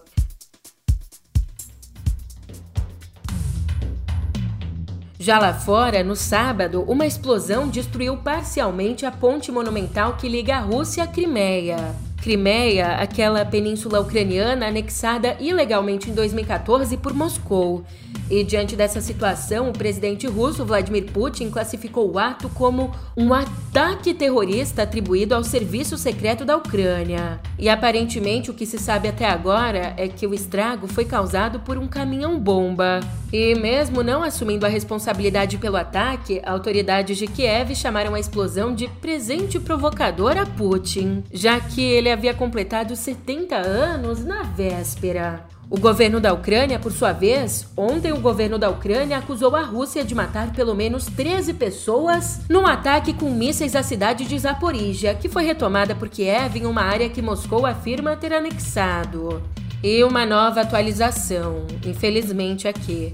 Já 5.18 5.38
lá 5.38 5.54
fora, 5.54 6.04
no 6.04 6.14
sábado, 6.14 6.84
uma 6.86 7.06
explosão 7.06 7.68
destruiu 7.68 8.18
parcialmente 8.18 9.06
a 9.06 9.10
ponte 9.10 9.50
monumental 9.50 10.18
que 10.18 10.28
liga 10.28 10.56
a 10.56 10.60
Rússia 10.60 11.04
à 11.04 11.06
Crimeia. 11.06 12.03
Crimeia, 12.24 12.94
aquela 12.94 13.44
península 13.44 14.00
ucraniana 14.00 14.68
anexada 14.68 15.36
ilegalmente 15.38 16.08
em 16.08 16.14
2014 16.14 16.96
por 16.96 17.12
Moscou. 17.12 17.84
E 18.30 18.42
diante 18.42 18.74
dessa 18.74 19.02
situação, 19.02 19.68
o 19.68 19.72
presidente 19.72 20.26
russo 20.26 20.64
Vladimir 20.64 21.04
Putin 21.12 21.50
classificou 21.50 22.10
o 22.10 22.18
ato 22.18 22.48
como 22.48 22.90
um 23.14 23.34
ataque 23.34 24.14
terrorista 24.14 24.82
atribuído 24.84 25.34
ao 25.34 25.44
serviço 25.44 25.98
secreto 25.98 26.44
da 26.44 26.56
Ucrânia. 26.56 27.38
E 27.58 27.68
aparentemente 27.68 28.50
o 28.50 28.54
que 28.54 28.64
se 28.64 28.78
sabe 28.78 29.08
até 29.08 29.26
agora 29.26 29.92
é 29.98 30.08
que 30.08 30.26
o 30.26 30.32
estrago 30.32 30.86
foi 30.86 31.04
causado 31.04 31.60
por 31.60 31.76
um 31.76 31.86
caminhão-bomba. 31.86 33.00
E 33.30 33.54
mesmo 33.56 34.02
não 34.02 34.22
assumindo 34.22 34.64
a 34.64 34.68
responsabilidade 34.68 35.58
pelo 35.58 35.76
ataque, 35.76 36.40
autoridades 36.46 37.18
de 37.18 37.26
Kiev 37.26 37.74
chamaram 37.74 38.14
a 38.14 38.20
explosão 38.20 38.74
de 38.74 38.88
presente 38.88 39.58
provocador 39.58 40.38
a 40.38 40.46
Putin, 40.46 41.24
já 41.32 41.60
que 41.60 41.82
ele 41.82 42.08
havia 42.14 42.32
completado 42.32 42.96
70 42.96 43.56
anos 43.56 44.24
na 44.24 44.42
véspera. 44.42 45.44
O 45.68 45.78
governo 45.78 46.20
da 46.20 46.32
Ucrânia, 46.32 46.78
por 46.78 46.92
sua 46.92 47.12
vez, 47.12 47.66
ontem 47.76 48.12
o 48.12 48.20
governo 48.20 48.58
da 48.58 48.70
Ucrânia 48.70 49.18
acusou 49.18 49.56
a 49.56 49.62
Rússia 49.62 50.04
de 50.04 50.14
matar 50.14 50.52
pelo 50.52 50.74
menos 50.74 51.06
13 51.06 51.54
pessoas 51.54 52.42
num 52.48 52.66
ataque 52.66 53.12
com 53.12 53.30
mísseis 53.30 53.74
à 53.74 53.82
cidade 53.82 54.24
de 54.24 54.38
Zaporizhia, 54.38 55.14
que 55.14 55.28
foi 55.28 55.44
retomada 55.44 55.94
por 55.94 56.08
Kiev 56.08 56.56
em 56.56 56.66
uma 56.66 56.82
área 56.82 57.08
que 57.08 57.22
Moscou 57.22 57.66
afirma 57.66 58.16
ter 58.16 58.32
anexado. 58.32 59.42
E 59.82 60.04
uma 60.04 60.24
nova 60.24 60.60
atualização, 60.60 61.66
infelizmente 61.84 62.68
aqui. 62.68 63.12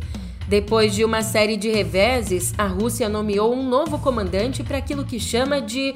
Depois 0.50 0.92
de 0.92 1.04
uma 1.04 1.22
série 1.22 1.56
de 1.56 1.70
reveses, 1.70 2.52
a 2.58 2.66
Rússia 2.66 3.08
nomeou 3.08 3.54
um 3.54 3.68
novo 3.68 4.00
comandante 4.00 4.64
para 4.64 4.78
aquilo 4.78 5.04
que 5.04 5.20
chama 5.20 5.62
de 5.62 5.94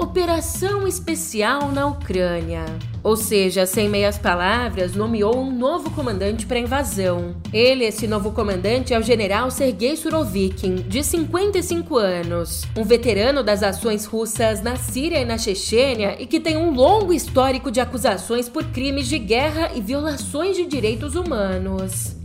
Operação 0.00 0.88
Especial 0.88 1.70
na 1.70 1.86
Ucrânia. 1.86 2.64
Ou 3.02 3.18
seja, 3.18 3.66
sem 3.66 3.86
meias 3.86 4.16
palavras, 4.16 4.94
nomeou 4.94 5.36
um 5.36 5.52
novo 5.52 5.90
comandante 5.90 6.46
para 6.46 6.56
a 6.56 6.60
invasão. 6.60 7.36
Ele, 7.52 7.84
esse 7.84 8.06
novo 8.06 8.32
comandante, 8.32 8.94
é 8.94 8.98
o 8.98 9.02
general 9.02 9.50
Sergei 9.50 9.94
Surovikin, 9.96 10.76
de 10.76 11.04
55 11.04 11.98
anos, 11.98 12.64
um 12.74 12.82
veterano 12.82 13.42
das 13.42 13.62
ações 13.62 14.06
russas 14.06 14.62
na 14.62 14.74
Síria 14.74 15.20
e 15.20 15.24
na 15.26 15.36
Chechênia 15.36 16.16
e 16.18 16.26
que 16.26 16.40
tem 16.40 16.56
um 16.56 16.72
longo 16.72 17.12
histórico 17.12 17.70
de 17.70 17.78
acusações 17.78 18.48
por 18.48 18.64
crimes 18.64 19.06
de 19.06 19.18
guerra 19.18 19.72
e 19.74 19.82
violações 19.82 20.56
de 20.56 20.64
direitos 20.64 21.14
humanos. 21.14 22.19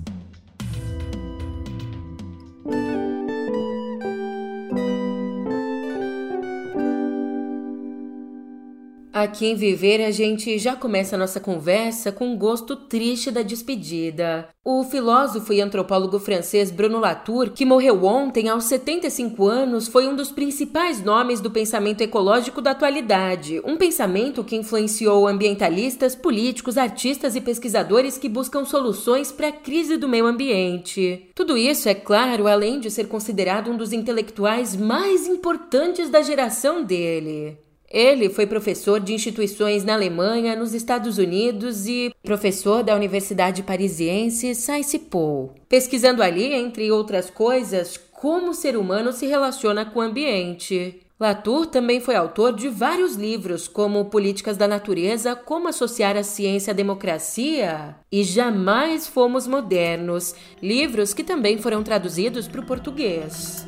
Aqui 9.16 9.46
em 9.46 9.56
Viver, 9.56 10.04
a 10.04 10.12
gente 10.12 10.60
já 10.60 10.76
começa 10.76 11.16
a 11.16 11.18
nossa 11.18 11.40
conversa 11.40 12.12
com 12.12 12.28
um 12.28 12.38
gosto 12.38 12.76
triste 12.76 13.32
da 13.32 13.42
despedida. 13.42 14.50
O 14.62 14.84
filósofo 14.84 15.54
e 15.54 15.62
antropólogo 15.62 16.20
francês 16.20 16.70
Bruno 16.70 17.00
Latour, 17.00 17.52
que 17.52 17.64
morreu 17.64 18.04
ontem 18.04 18.50
aos 18.50 18.66
75 18.66 19.48
anos, 19.48 19.88
foi 19.88 20.06
um 20.06 20.18
dos 20.18 20.34
principais 20.34 21.02
nomes 21.02 21.40
do 21.40 21.50
pensamento 21.50 22.02
ecológico 22.02 22.62
da 22.62 22.72
atualidade. 22.72 23.62
Um 23.64 23.78
pensamento 23.78 24.44
que 24.44 24.58
influenciou 24.58 25.30
ambientalistas, 25.30 26.14
políticos, 26.14 26.78
artistas 26.78 27.38
e 27.38 27.42
pesquisadores 27.42 28.18
que 28.18 28.28
buscam 28.28 28.66
soluções 28.66 29.32
para 29.32 29.48
a 29.48 29.54
crise 29.54 29.96
do 29.96 30.10
meio 30.10 30.26
ambiente. 30.26 31.30
Tudo 31.34 31.56
isso, 31.56 31.88
é 31.88 31.96
claro, 31.96 32.48
além 32.48 32.82
de 32.82 32.92
ser 32.92 33.08
considerado 33.08 33.72
um 33.72 33.78
dos 33.78 33.94
intelectuais 33.94 34.76
mais 34.76 35.26
importantes 35.26 36.10
da 36.10 36.22
geração 36.22 36.84
dele. 36.84 37.64
Ele 37.90 38.30
foi 38.30 38.48
professor 38.48 39.00
de 39.00 39.14
instituições 39.14 39.84
na 39.84 39.94
Alemanha, 39.94 40.56
nos 40.56 40.74
Estados 40.74 41.18
Unidos 41.18 41.88
e 41.88 42.14
professor 42.24 42.84
da 42.84 42.96
Universidade 42.96 43.64
Parisiense 43.64 44.56
Sciences-Po, 44.56 45.54
pesquisando 45.70 46.24
ali, 46.24 46.54
entre 46.54 46.92
outras 46.92 47.30
coisas, 47.30 47.98
como 48.12 48.50
o 48.50 48.54
ser 48.54 48.76
humano 48.76 49.14
se 49.14 49.26
relaciona 49.28 49.86
com 49.86 50.00
o 50.00 50.02
ambiente. 50.02 51.02
Latour 51.18 51.68
também 51.68 52.02
foi 52.02 52.16
autor 52.16 52.54
de 52.54 52.68
vários 52.68 53.16
livros, 53.16 53.70
como 53.70 54.06
Políticas 54.06 54.58
da 54.58 54.68
Natureza, 54.68 55.34
Como 55.34 55.70
Associar 55.70 56.18
a 56.18 56.24
Ciência 56.24 56.72
à 56.72 56.74
Democracia 56.74 57.96
e 58.12 58.22
Jamais 58.22 59.08
Fomos 59.08 59.48
Modernos, 59.48 60.36
livros 60.62 61.14
que 61.14 61.24
também 61.24 61.58
foram 61.58 61.84
traduzidos 61.84 62.50
para 62.50 62.60
o 62.60 62.66
português. 62.66 63.66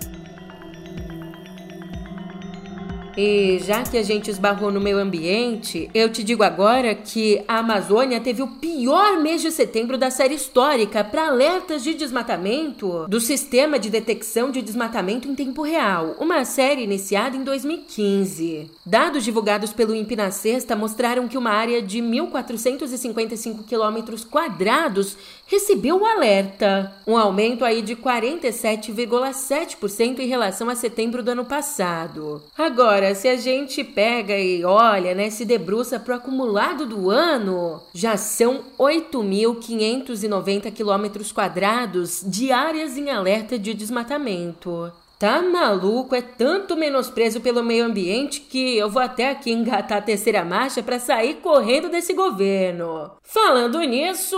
E 3.17 3.57
já 3.65 3.81
que 3.81 3.97
a 3.97 4.03
gente 4.03 4.29
esbarrou 4.29 4.71
no 4.71 4.79
meio 4.79 4.99
ambiente, 4.99 5.89
eu 5.91 6.07
te 6.07 6.23
digo 6.23 6.43
agora 6.43 6.93
que 6.93 7.43
a 7.47 7.57
Amazônia 7.57 8.19
teve 8.19 8.43
o 8.43 8.47
pior 8.47 9.19
mês 9.19 9.41
de 9.41 9.49
setembro 9.49 9.97
da 9.97 10.11
série 10.11 10.35
histórica 10.35 11.03
para 11.03 11.25
alertas 11.25 11.83
de 11.83 11.95
desmatamento 11.95 13.07
do 13.07 13.19
Sistema 13.19 13.79
de 13.79 13.89
Detecção 13.89 14.51
de 14.51 14.61
Desmatamento 14.61 15.27
em 15.27 15.33
Tempo 15.33 15.63
Real, 15.63 16.15
uma 16.19 16.45
série 16.45 16.83
iniciada 16.83 17.35
em 17.35 17.43
2015. 17.43 18.69
Dados 18.85 19.23
divulgados 19.23 19.73
pelo 19.73 19.95
INPE 19.95 20.15
na 20.15 20.29
sexta 20.29 20.75
mostraram 20.75 21.27
que 21.27 21.39
uma 21.39 21.49
área 21.49 21.81
de 21.81 21.97
1.455 21.97 23.65
quilômetros 23.65 24.23
quadrados 24.23 25.17
recebeu 25.47 26.01
o 26.01 26.05
alerta, 26.05 26.93
um 27.07 27.17
aumento 27.17 27.65
aí 27.65 27.81
de 27.81 27.95
47,7% 27.95 30.19
em 30.19 30.27
relação 30.27 30.69
a 30.69 30.75
setembro 30.75 31.23
do 31.23 31.31
ano 31.31 31.45
passado. 31.45 32.43
Agora, 32.55 33.15
se 33.15 33.29
a 33.29 33.37
gente 33.37 33.83
pega 33.83 34.37
e 34.37 34.63
olha, 34.63 35.15
né, 35.15 35.29
se 35.29 35.45
debruça 35.45 35.99
para 35.99 36.13
o 36.13 36.17
acumulado 36.17 36.85
do 36.85 37.09
ano, 37.09 37.81
já 37.93 38.17
são 38.17 38.65
8.590 38.77 40.69
quilômetros 40.71 41.31
quadrados 41.31 42.21
de 42.25 42.51
áreas 42.51 42.97
em 42.97 43.09
alerta 43.09 43.57
de 43.57 43.73
desmatamento. 43.73 44.91
Tá 45.19 45.41
maluco? 45.41 46.13
É 46.13 46.21
tanto 46.21 46.77
menosprezo 46.77 47.41
pelo 47.41 47.63
meio 47.63 47.85
ambiente 47.85 48.39
que 48.39 48.77
eu 48.77 48.87
vou 48.87 49.01
até 49.01 49.31
aqui 49.31 49.51
engatar 49.51 49.97
a 49.97 50.01
terceira 50.01 50.45
marcha 50.45 50.83
para 50.83 50.99
sair 50.99 51.35
correndo 51.35 51.89
desse 51.89 52.13
governo. 52.13 53.11
Falando 53.23 53.79
nisso, 53.81 54.37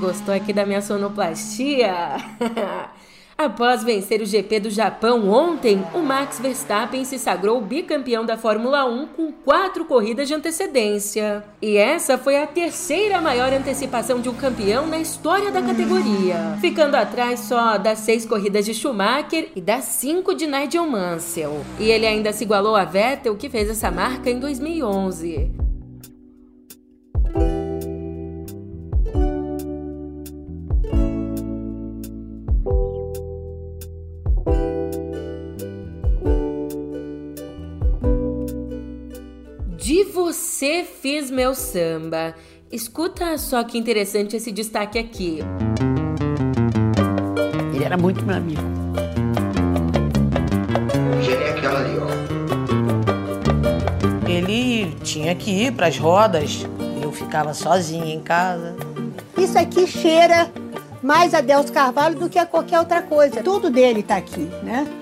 gostou 0.00 0.34
aqui 0.34 0.52
da 0.52 0.66
minha 0.66 0.82
sonoplastia? 0.82 1.94
Após 3.42 3.82
vencer 3.82 4.22
o 4.22 4.24
GP 4.24 4.60
do 4.60 4.70
Japão 4.70 5.28
ontem, 5.28 5.84
o 5.92 5.98
Max 5.98 6.38
Verstappen 6.38 7.04
se 7.04 7.18
sagrou 7.18 7.60
bicampeão 7.60 8.24
da 8.24 8.36
Fórmula 8.36 8.84
1 8.84 9.08
com 9.08 9.32
quatro 9.32 9.84
corridas 9.84 10.28
de 10.28 10.34
antecedência. 10.34 11.42
E 11.60 11.76
essa 11.76 12.16
foi 12.16 12.40
a 12.40 12.46
terceira 12.46 13.20
maior 13.20 13.52
antecipação 13.52 14.20
de 14.20 14.28
um 14.28 14.34
campeão 14.34 14.86
na 14.86 14.98
história 14.98 15.50
da 15.50 15.60
categoria, 15.60 16.56
ficando 16.60 16.94
atrás 16.94 17.40
só 17.40 17.76
das 17.78 17.98
seis 17.98 18.24
corridas 18.24 18.64
de 18.64 18.74
Schumacher 18.74 19.50
e 19.56 19.60
das 19.60 19.86
cinco 19.86 20.36
de 20.36 20.46
Nigel 20.46 20.86
Mansell. 20.86 21.64
E 21.80 21.90
ele 21.90 22.06
ainda 22.06 22.32
se 22.32 22.44
igualou 22.44 22.76
a 22.76 22.84
Vettel, 22.84 23.34
que 23.34 23.50
fez 23.50 23.68
essa 23.68 23.90
marca 23.90 24.30
em 24.30 24.38
2011. 24.38 25.71
Você 40.62 40.84
fiz 40.84 41.28
meu 41.28 41.56
samba. 41.56 42.36
Escuta 42.70 43.36
só 43.36 43.64
que 43.64 43.76
interessante 43.76 44.36
esse 44.36 44.52
destaque 44.52 44.96
aqui. 44.96 45.40
Ele 47.74 47.82
era 47.82 47.96
muito 47.96 48.24
meu 48.24 48.36
amigo. 48.36 48.62
Eugênia 51.16 51.46
é 51.46 51.50
aquela 51.50 51.80
ali, 51.80 51.98
ó. 51.98 52.06
Ele 54.30 54.94
tinha 55.02 55.34
que 55.34 55.50
ir 55.50 55.72
para 55.72 55.88
as 55.88 55.98
rodas. 55.98 56.64
Eu 57.02 57.10
ficava 57.10 57.52
sozinha 57.54 58.14
em 58.14 58.20
casa. 58.20 58.76
Isso 59.36 59.58
aqui 59.58 59.84
cheira 59.88 60.48
mais 61.02 61.34
a 61.34 61.40
Delcio 61.40 61.74
Carvalho 61.74 62.20
do 62.20 62.30
que 62.30 62.38
a 62.38 62.46
qualquer 62.46 62.78
outra 62.78 63.02
coisa. 63.02 63.42
Tudo 63.42 63.68
dele 63.68 64.00
tá 64.00 64.14
aqui, 64.14 64.48
né? 64.62 65.01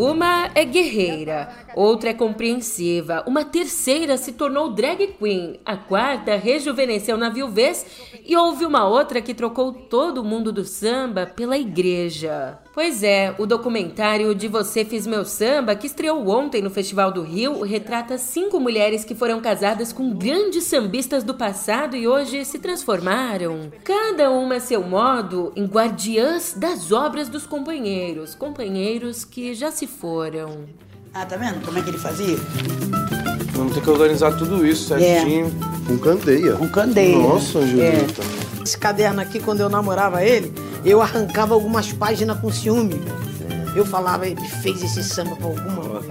Uma 0.00 0.50
é 0.54 0.64
guerreira, 0.64 1.50
outra 1.76 2.08
é 2.08 2.14
compreensiva, 2.14 3.22
uma 3.26 3.44
terceira 3.44 4.16
se 4.16 4.32
tornou 4.32 4.72
drag 4.72 5.08
queen, 5.18 5.60
a 5.62 5.76
quarta 5.76 6.36
rejuvenesceu 6.36 7.18
na 7.18 7.28
viuvez 7.28 7.84
e 8.24 8.34
houve 8.34 8.64
uma 8.64 8.88
outra 8.88 9.20
que 9.20 9.34
trocou 9.34 9.74
todo 9.74 10.24
mundo 10.24 10.50
do 10.50 10.64
samba 10.64 11.26
pela 11.26 11.58
igreja. 11.58 12.58
Pois 12.72 13.02
é, 13.02 13.34
o 13.36 13.46
documentário 13.46 14.32
De 14.32 14.46
Você 14.46 14.84
Fiz 14.84 15.04
Meu 15.04 15.24
Samba, 15.24 15.74
que 15.74 15.88
estreou 15.88 16.28
ontem 16.28 16.62
no 16.62 16.70
Festival 16.70 17.10
do 17.10 17.20
Rio, 17.20 17.62
retrata 17.62 18.16
cinco 18.16 18.60
mulheres 18.60 19.04
que 19.04 19.12
foram 19.12 19.40
casadas 19.40 19.92
com 19.92 20.14
grandes 20.14 20.64
sambistas 20.64 21.24
do 21.24 21.34
passado 21.34 21.96
e 21.96 22.06
hoje 22.06 22.44
se 22.44 22.60
transformaram, 22.60 23.72
cada 23.82 24.30
uma 24.30 24.56
a 24.56 24.60
seu 24.60 24.84
modo, 24.84 25.52
em 25.56 25.66
guardiãs 25.66 26.54
das 26.54 26.92
obras 26.92 27.28
dos 27.28 27.44
companheiros, 27.44 28.36
companheiros 28.36 29.24
que 29.24 29.52
já 29.52 29.72
se 29.72 29.88
foram. 29.88 30.66
Ah, 31.12 31.26
tá 31.26 31.36
vendo 31.36 31.64
como 31.64 31.76
é 31.76 31.82
que 31.82 31.90
ele 31.90 31.98
fazia? 31.98 32.36
Vamos 33.52 33.74
ter 33.74 33.82
que 33.82 33.90
organizar 33.90 34.38
tudo 34.38 34.64
isso 34.64 34.86
certinho. 34.86 35.46
É. 35.46 35.88
Com 35.88 35.98
candeia. 35.98 36.52
Com 36.52 36.68
candeia. 36.68 37.18
Nossa, 37.18 37.58
Angelita. 37.58 38.22
É. 38.22 38.62
Esse 38.62 38.78
caderno 38.78 39.20
aqui, 39.20 39.40
quando 39.40 39.58
eu 39.58 39.68
namorava 39.68 40.22
ele, 40.22 40.52
eu 40.84 41.00
arrancava 41.00 41.54
algumas 41.54 41.92
páginas 41.92 42.40
com 42.40 42.50
ciúme. 42.50 43.00
Eu 43.74 43.84
falava, 43.84 44.26
ele 44.26 44.40
fez 44.62 44.82
esse 44.82 45.04
samba 45.04 45.36
pra 45.36 45.46
alguma. 45.46 46.00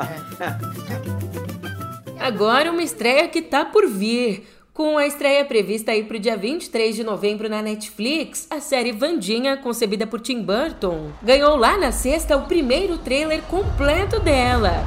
Agora 2.19 2.71
uma 2.71 2.83
estreia 2.83 3.27
que 3.27 3.41
tá 3.41 3.65
por 3.65 3.87
vir. 3.87 4.47
Com 4.73 4.97
a 4.97 5.05
estreia 5.05 5.43
prevista 5.43 5.91
aí 5.91 6.05
para 6.05 6.15
o 6.15 6.19
dia 6.19 6.37
23 6.37 6.95
de 6.95 7.03
novembro 7.03 7.49
na 7.49 7.61
Netflix, 7.61 8.47
a 8.49 8.61
série 8.61 8.93
Vandinha, 8.93 9.57
concebida 9.57 10.07
por 10.07 10.21
Tim 10.21 10.41
Burton, 10.41 11.11
ganhou 11.21 11.57
lá 11.57 11.77
na 11.77 11.91
sexta 11.91 12.37
o 12.37 12.43
primeiro 12.43 12.97
trailer 12.97 13.41
completo 13.41 14.21
dela. 14.21 14.85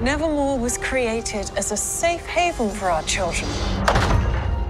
Nevermore 0.00 0.58
was 0.60 0.78
created 0.78 1.52
as 1.58 1.72
a 1.72 1.76
safe 1.76 2.24
haven 2.26 2.70
for 2.70 2.88
our 2.88 3.04
children 3.06 3.46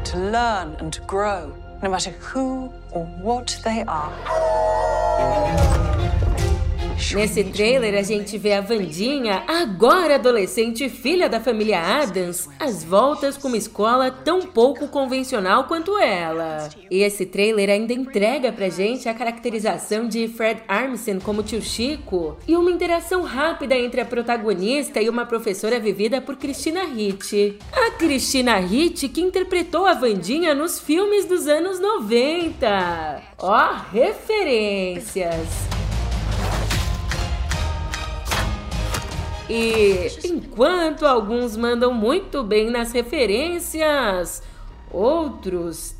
to 0.05 0.19
learn 0.19 0.75
and 0.81 0.91
to 0.91 1.01
grow, 1.03 1.53
no 1.81 1.89
matter 1.89 2.13
who 2.21 2.73
or 2.95 3.05
what 3.21 3.61
they 3.65 3.85
are. 3.87 5.94
Nesse 7.15 7.45
trailer, 7.45 7.95
a 7.95 8.03
gente 8.03 8.37
vê 8.39 8.55
a 8.55 8.61
Vandinha, 8.61 9.45
agora 9.47 10.17
adolescente 10.17 10.89
filha 10.89 11.29
da 11.29 11.41
família 11.41 11.81
Adams, 11.81 12.49
às 12.59 12.83
voltas 12.83 13.37
com 13.37 13.49
uma 13.49 13.57
escola 13.57 14.11
tão 14.11 14.43
pouco 14.43 14.89
convencional 14.89 15.65
quanto 15.65 15.97
ela. 15.99 16.69
E 16.91 17.03
esse 17.03 17.27
trailer 17.27 17.71
ainda 17.71 17.93
entrega 17.93 18.51
pra 18.51 18.69
gente 18.69 19.09
a 19.09 19.15
caracterização 19.15 20.09
de 20.09 20.27
Fred 20.29 20.63
Armisen 20.67 21.21
como 21.21 21.43
tio 21.43 21.63
Chico 21.63 22.37
e 22.49 22.57
uma 22.57 22.71
interação 22.71 23.23
rápida 23.23 23.77
entre 23.77 24.01
a 24.01 24.05
protagonista 24.05 25.01
e 25.01 25.09
uma 25.09 25.27
professora 25.27 25.79
vivida 25.79 26.21
por 26.21 26.37
Christina 26.37 26.85
Ricci. 26.85 27.59
A 27.73 27.93
Christina 27.93 28.57
Ricci 28.57 29.09
que 29.09 29.21
interpretou 29.21 29.87
a 29.87 29.95
Vandinha 29.95 30.55
nos 30.55 30.81
filmes 30.81 31.27
dos 31.27 31.47
anos 31.47 31.79
90. 31.79 33.23
Ó, 33.39 33.73
referências! 33.93 35.84
E 39.49 40.09
enquanto 40.25 41.07
alguns 41.07 41.57
mandam 41.57 41.93
muito 41.93 42.43
bem 42.43 42.71
nas 42.71 42.93
referências, 42.93 44.43
outros. 44.91 45.95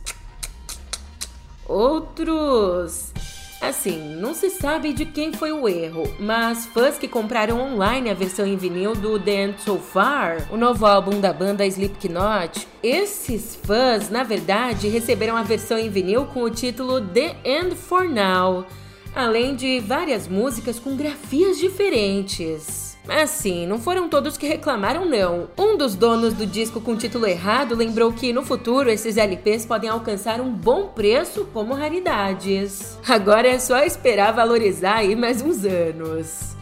Outros. 1.67 3.13
Assim, 3.61 4.17
não 4.17 4.35
se 4.35 4.51
sabe 4.51 4.93
de 4.93 5.07
quem 5.07 5.33
foi 5.33 5.51
o 5.51 5.67
erro, 5.67 6.03
mas 6.21 6.67
fãs 6.67 6.99
que 6.99 7.09
compraram 7.09 7.59
online 7.61 8.11
a 8.11 8.15
versão 8.15 8.47
em 8.47 8.59
vinil 8.59 8.95
do 8.95 9.19
The 9.19 9.45
End 9.45 9.63
So 9.63 9.79
Far, 9.79 10.47
o 10.53 10.57
novo 10.59 10.85
álbum 10.85 11.19
da 11.19 11.33
banda 11.33 11.65
Slipknot, 11.65 12.69
esses 12.83 13.57
fãs, 13.57 14.11
na 14.11 14.23
verdade, 14.23 14.89
receberam 14.89 15.35
a 15.35 15.43
versão 15.43 15.79
em 15.79 15.89
vinil 15.89 16.27
com 16.27 16.43
o 16.43 16.51
título 16.51 17.01
The 17.01 17.37
End 17.43 17.75
For 17.75 18.07
Now, 18.07 18.67
além 19.15 19.57
de 19.57 19.81
várias 19.81 20.29
músicas 20.29 20.79
com 20.79 20.95
grafias 20.95 21.57
diferentes. 21.57 22.84
Assim, 23.09 23.67
não 23.67 23.79
foram 23.79 24.09
todos 24.09 24.37
que 24.37 24.47
reclamaram, 24.47 25.05
não. 25.05 25.49
Um 25.59 25.77
dos 25.77 25.95
donos 25.95 26.33
do 26.33 26.47
disco 26.47 26.81
com 26.81 26.97
título 26.97 27.27
errado 27.27 27.75
lembrou 27.75 28.13
que 28.13 28.33
no 28.33 28.43
futuro 28.43 28.91
esses 28.91 29.17
LPs 29.17 29.67
podem 29.67 29.91
alcançar 29.91 30.41
um 30.41 30.51
bom 30.51 30.89
preço 30.89 31.47
como 31.53 31.75
raridades. 31.75 32.99
Agora 33.07 33.49
é 33.49 33.59
só 33.59 33.79
esperar 33.85 34.33
valorizar 34.33 34.97
aí 34.97 35.15
mais 35.15 35.43
uns 35.43 35.65
anos. 35.65 36.54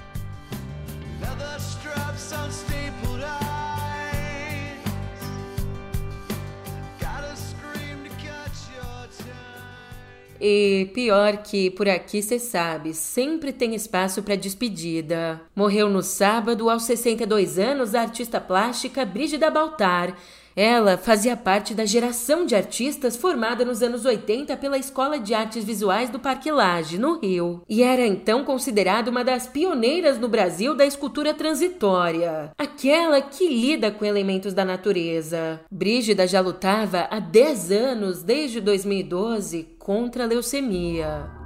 E 10.44 10.90
pior 10.92 11.37
que 11.37 11.70
por 11.70 11.88
aqui 11.88 12.20
cê 12.20 12.37
sabe, 12.37 12.94
sempre 12.94 13.52
tem 13.52 13.76
espaço 13.76 14.24
para 14.24 14.35
despedida. 14.35 15.40
Morreu 15.55 15.88
no 15.88 16.02
sábado 16.02 16.68
aos 16.68 16.83
62 16.83 17.61
anos 17.61 17.94
a 17.94 18.00
artista 18.00 18.40
plástica 18.40 19.05
Brígida 19.05 19.48
Baltar. 19.52 20.16
Ela 20.54 20.98
fazia 20.98 21.36
parte 21.36 21.74
da 21.74 21.84
geração 21.84 22.44
de 22.44 22.54
artistas 22.54 23.16
formada 23.16 23.64
nos 23.64 23.82
anos 23.82 24.04
80 24.04 24.56
pela 24.56 24.78
Escola 24.78 25.18
de 25.18 25.34
Artes 25.34 25.64
Visuais 25.64 26.10
do 26.10 26.18
Parque 26.18 26.50
Lage, 26.50 26.98
no 26.98 27.18
Rio, 27.18 27.62
e 27.68 27.82
era 27.82 28.06
então 28.06 28.44
considerada 28.44 29.10
uma 29.10 29.24
das 29.24 29.46
pioneiras 29.46 30.18
no 30.18 30.28
Brasil 30.28 30.74
da 30.74 30.84
escultura 30.84 31.32
transitória, 31.32 32.52
aquela 32.58 33.20
que 33.20 33.48
lida 33.48 33.90
com 33.90 34.04
elementos 34.04 34.52
da 34.52 34.64
natureza. 34.64 35.60
Brígida 35.70 36.26
já 36.26 36.40
lutava 36.40 37.08
há 37.10 37.18
10 37.18 37.72
anos, 37.72 38.22
desde 38.22 38.60
2012, 38.60 39.68
contra 39.78 40.24
a 40.24 40.26
leucemia. 40.26 41.41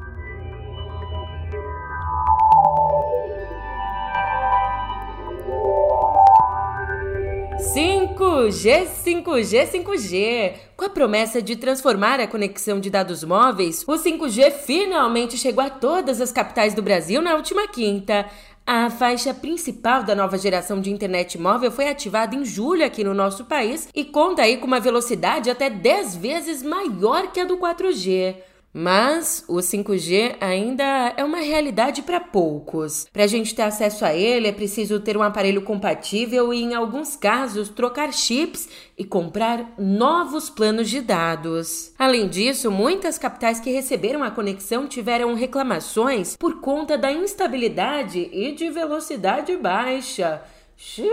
5G, 7.75 8.87
5G, 9.05 9.67
5G. 9.67 10.55
Com 10.77 10.85
a 10.85 10.89
promessa 10.89 11.43
de 11.43 11.57
transformar 11.57 12.21
a 12.21 12.27
conexão 12.27 12.79
de 12.79 12.89
dados 12.89 13.25
móveis, 13.25 13.83
o 13.87 13.93
5G 13.93 14.53
finalmente 14.53 15.37
chegou 15.37 15.65
a 15.65 15.69
todas 15.69 16.21
as 16.21 16.31
capitais 16.31 16.75
do 16.75 16.83
Brasil 16.83 17.21
na 17.21 17.35
última 17.35 17.67
quinta. 17.67 18.27
A 18.65 18.89
faixa 18.89 19.35
principal 19.35 20.05
da 20.05 20.15
nova 20.15 20.39
geração 20.39 20.81
de 20.81 20.91
internet 20.93 21.39
móvel 21.39 21.73
foi 21.73 21.89
ativada 21.89 22.37
em 22.37 22.45
julho 22.45 22.85
aqui 22.85 23.03
no 23.03 23.15
nosso 23.15 23.45
país 23.45 23.89
e 23.95 24.05
conta 24.05 24.43
aí 24.43 24.59
com 24.59 24.67
uma 24.67 24.81
velocidade 24.81 25.51
até 25.51 25.69
10 25.69 26.17
vezes 26.17 26.63
maior 26.63 27.33
que 27.33 27.41
a 27.41 27.45
do 27.45 27.59
4G. 27.59 28.37
Mas 28.73 29.43
o 29.49 29.57
5G 29.57 30.37
ainda 30.39 31.15
é 31.17 31.25
uma 31.25 31.39
realidade 31.39 32.03
para 32.03 32.21
poucos. 32.21 33.07
Para 33.11 33.25
a 33.25 33.27
gente 33.27 33.55
ter 33.55 33.63
acesso 33.63 34.05
a 34.05 34.13
ele, 34.13 34.49
é 34.49 34.53
preciso 34.53 35.01
ter 35.01 35.17
um 35.17 35.23
aparelho 35.23 35.63
compatível 35.63 36.53
e, 36.53 36.63
em 36.63 36.75
alguns 36.75 37.17
casos, 37.17 37.71
trocar 37.71 38.13
chips 38.13 38.69
e 38.99 39.05
comprar 39.05 39.73
novos 39.79 40.51
planos 40.51 40.91
de 40.91 41.01
dados. 41.01 41.93
Além 41.99 42.29
disso, 42.29 42.71
muitas 42.71 43.17
capitais 43.17 43.59
que 43.59 43.71
receberam 43.71 44.23
a 44.23 44.31
conexão 44.31 44.87
tiveram 44.87 45.35
reclamações 45.35 46.37
por 46.37 46.61
conta 46.61 46.99
da 46.99 47.11
instabilidade 47.11 48.29
e 48.31 48.53
de 48.53 48.69
velocidade 48.69 49.57
baixa. 49.57 50.43
Xiii! 50.77 51.09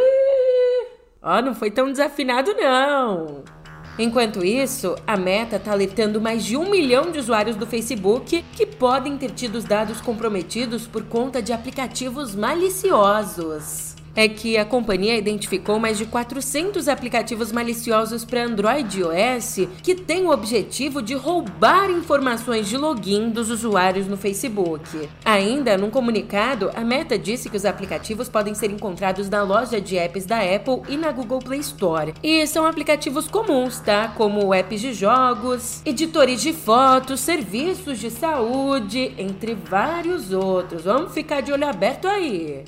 Ó, 1.22 1.38
oh, 1.38 1.42
não 1.42 1.56
foi 1.56 1.72
tão 1.72 1.90
desafinado, 1.90 2.54
não! 2.54 3.63
Enquanto 3.98 4.44
isso, 4.44 4.96
a 5.06 5.16
Meta 5.16 5.58
está 5.58 5.72
alertando 5.72 6.20
mais 6.20 6.44
de 6.44 6.58
um 6.58 6.70
milhão 6.70 7.12
de 7.12 7.20
usuários 7.20 7.56
do 7.56 7.68
Facebook 7.68 8.44
que 8.54 8.66
podem 8.66 9.18
ter 9.18 9.32
tido 9.32 9.56
os 9.56 9.64
dados 9.64 10.02
comprometidos 10.02 10.88
por 10.88 11.04
conta 11.04 11.42
de 11.42 11.54
aplicativos 11.54 12.34
maliciosos 12.36 13.94
é 14.16 14.28
que 14.28 14.58
a 14.58 14.66
companhia 14.66 15.18
identificou 15.18 15.80
mais 15.80 15.98
de 15.98 16.06
400 16.06 16.88
aplicativos 16.88 17.52
maliciosos 17.52 18.24
para 18.24 18.44
Android 18.44 19.00
e 19.00 19.04
iOS 19.04 19.68
que 19.82 19.96
têm 19.96 20.26
o 20.26 20.32
objetivo 20.32 21.02
de 21.02 21.14
roubar 21.14 21.90
informações 21.90 22.68
de 22.68 22.78
login 22.78 23.30
dos 23.30 23.50
usuários 23.50 24.08
no 24.08 24.18
Facebook. 24.18 25.10
Ainda, 25.26 25.78
num 25.78 25.90
comunicado, 25.90 26.72
a 26.76 26.82
Meta 26.82 27.18
disse 27.18 27.50
que 27.50 27.58
os 27.58 27.66
aplicativos 27.66 28.30
podem 28.30 28.54
ser 28.54 28.72
encontrados 28.72 29.30
na 29.30 29.42
loja 29.44 29.80
de 29.80 29.98
apps 29.98 30.26
da 30.26 30.40
Apple 30.40 30.82
e 30.88 30.98
na 30.98 31.12
Google 31.12 31.40
Play 31.40 31.60
Store. 31.60 32.14
E 32.24 32.46
são 32.48 32.66
aplicativos 32.66 33.28
comuns, 33.28 33.80
tá? 33.80 34.10
Como 34.10 34.54
apps 34.54 34.82
de 34.82 34.94
jogos, 34.94 35.82
editores 35.86 36.42
de 36.42 36.54
fotos, 36.54 37.20
serviços 37.20 38.00
de 38.00 38.10
saúde, 38.10 39.14
entre 39.18 39.56
vários 39.56 40.32
outros. 40.32 40.84
Vamos 40.84 41.14
ficar 41.14 41.42
de 41.42 41.52
olho 41.52 41.68
aberto 41.68 42.08
aí. 42.08 42.64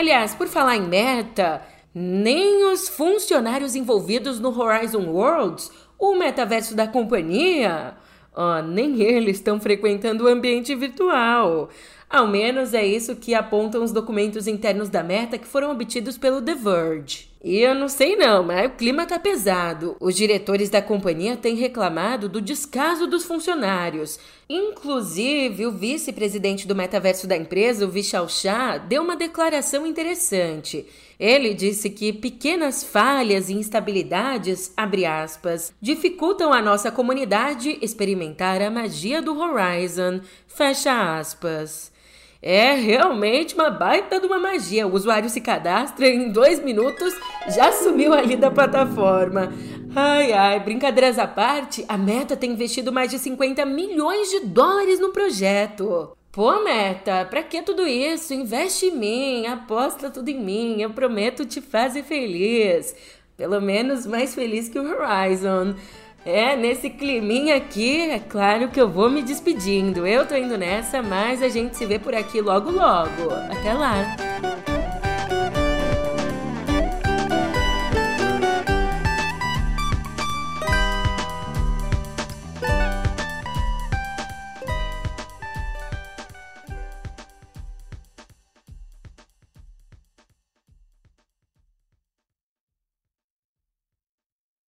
Aliás, 0.00 0.34
por 0.34 0.48
falar 0.48 0.78
em 0.78 0.88
meta, 0.88 1.60
nem 1.94 2.72
os 2.72 2.88
funcionários 2.88 3.74
envolvidos 3.74 4.40
no 4.40 4.48
Horizon 4.48 5.10
Worlds, 5.10 5.70
o 5.98 6.14
metaverso 6.14 6.74
da 6.74 6.88
companhia, 6.88 7.92
oh, 8.34 8.62
nem 8.62 9.02
eles 9.02 9.36
estão 9.36 9.60
frequentando 9.60 10.24
o 10.24 10.26
ambiente 10.26 10.74
virtual. 10.74 11.68
Ao 12.08 12.26
menos 12.26 12.72
é 12.72 12.82
isso 12.82 13.14
que 13.14 13.34
apontam 13.34 13.84
os 13.84 13.92
documentos 13.92 14.46
internos 14.46 14.88
da 14.88 15.02
Meta 15.02 15.36
que 15.36 15.46
foram 15.46 15.70
obtidos 15.70 16.16
pelo 16.16 16.40
The 16.40 16.54
Verge. 16.54 17.29
E 17.42 17.58
eu 17.58 17.74
não 17.74 17.88
sei 17.88 18.16
não, 18.16 18.42
mas 18.42 18.66
o 18.66 18.74
clima 18.74 19.06
tá 19.06 19.18
pesado. 19.18 19.96
Os 19.98 20.14
diretores 20.14 20.68
da 20.68 20.82
companhia 20.82 21.38
têm 21.38 21.54
reclamado 21.56 22.28
do 22.28 22.38
descaso 22.38 23.06
dos 23.06 23.24
funcionários. 23.24 24.18
Inclusive, 24.46 25.64
o 25.64 25.72
vice-presidente 25.72 26.68
do 26.68 26.74
metaverso 26.74 27.26
da 27.26 27.34
empresa, 27.34 27.86
o 27.86 27.90
Vishal 27.90 28.28
Shah, 28.28 28.76
deu 28.76 29.02
uma 29.02 29.16
declaração 29.16 29.86
interessante. 29.86 30.86
Ele 31.18 31.54
disse 31.54 31.88
que 31.88 32.12
pequenas 32.12 32.84
falhas 32.84 33.48
e 33.48 33.54
instabilidades, 33.54 34.70
abre 34.76 35.06
aspas, 35.06 35.72
dificultam 35.80 36.52
a 36.52 36.60
nossa 36.60 36.90
comunidade 36.92 37.78
experimentar 37.80 38.60
a 38.60 38.70
magia 38.70 39.22
do 39.22 39.38
Horizon, 39.38 40.20
fecha 40.46 41.18
aspas. 41.18 41.90
É 42.42 42.72
realmente 42.74 43.54
uma 43.54 43.70
baita 43.70 44.18
de 44.18 44.26
uma 44.26 44.38
magia. 44.38 44.86
O 44.86 44.94
usuário 44.94 45.28
se 45.28 45.42
cadastra 45.42 46.08
e 46.08 46.16
em 46.16 46.30
dois 46.30 46.62
minutos 46.62 47.14
já 47.54 47.70
sumiu 47.70 48.14
ali 48.14 48.34
da 48.34 48.50
plataforma. 48.50 49.52
Ai, 49.94 50.32
ai, 50.32 50.60
brincadeiras 50.60 51.18
à 51.18 51.26
parte, 51.26 51.84
a 51.88 51.98
Meta 51.98 52.36
tem 52.36 52.52
investido 52.52 52.92
mais 52.92 53.10
de 53.10 53.18
50 53.18 53.66
milhões 53.66 54.30
de 54.30 54.40
dólares 54.46 54.98
no 55.00 55.12
projeto. 55.12 56.16
Pô, 56.32 56.62
Meta, 56.62 57.26
pra 57.28 57.42
que 57.42 57.60
tudo 57.60 57.86
isso? 57.86 58.32
Investe 58.32 58.86
em 58.86 58.96
mim, 58.96 59.46
aposta 59.46 60.08
tudo 60.08 60.28
em 60.28 60.40
mim, 60.40 60.80
eu 60.80 60.90
prometo 60.90 61.44
te 61.44 61.60
fazer 61.60 62.04
feliz. 62.04 62.94
Pelo 63.36 63.60
menos 63.60 64.06
mais 64.06 64.34
feliz 64.34 64.68
que 64.68 64.78
o 64.78 64.84
Horizon. 64.84 65.74
É, 66.24 66.54
nesse 66.54 66.90
climinha 66.90 67.56
aqui, 67.56 68.10
é 68.10 68.18
claro 68.18 68.68
que 68.68 68.80
eu 68.80 68.88
vou 68.88 69.08
me 69.08 69.22
despedindo. 69.22 70.06
Eu 70.06 70.26
tô 70.26 70.36
indo 70.36 70.56
nessa, 70.58 71.02
mas 71.02 71.42
a 71.42 71.48
gente 71.48 71.76
se 71.76 71.86
vê 71.86 71.98
por 71.98 72.14
aqui 72.14 72.40
logo 72.40 72.70
logo. 72.70 73.32
Até 73.50 73.72
lá! 73.72 74.69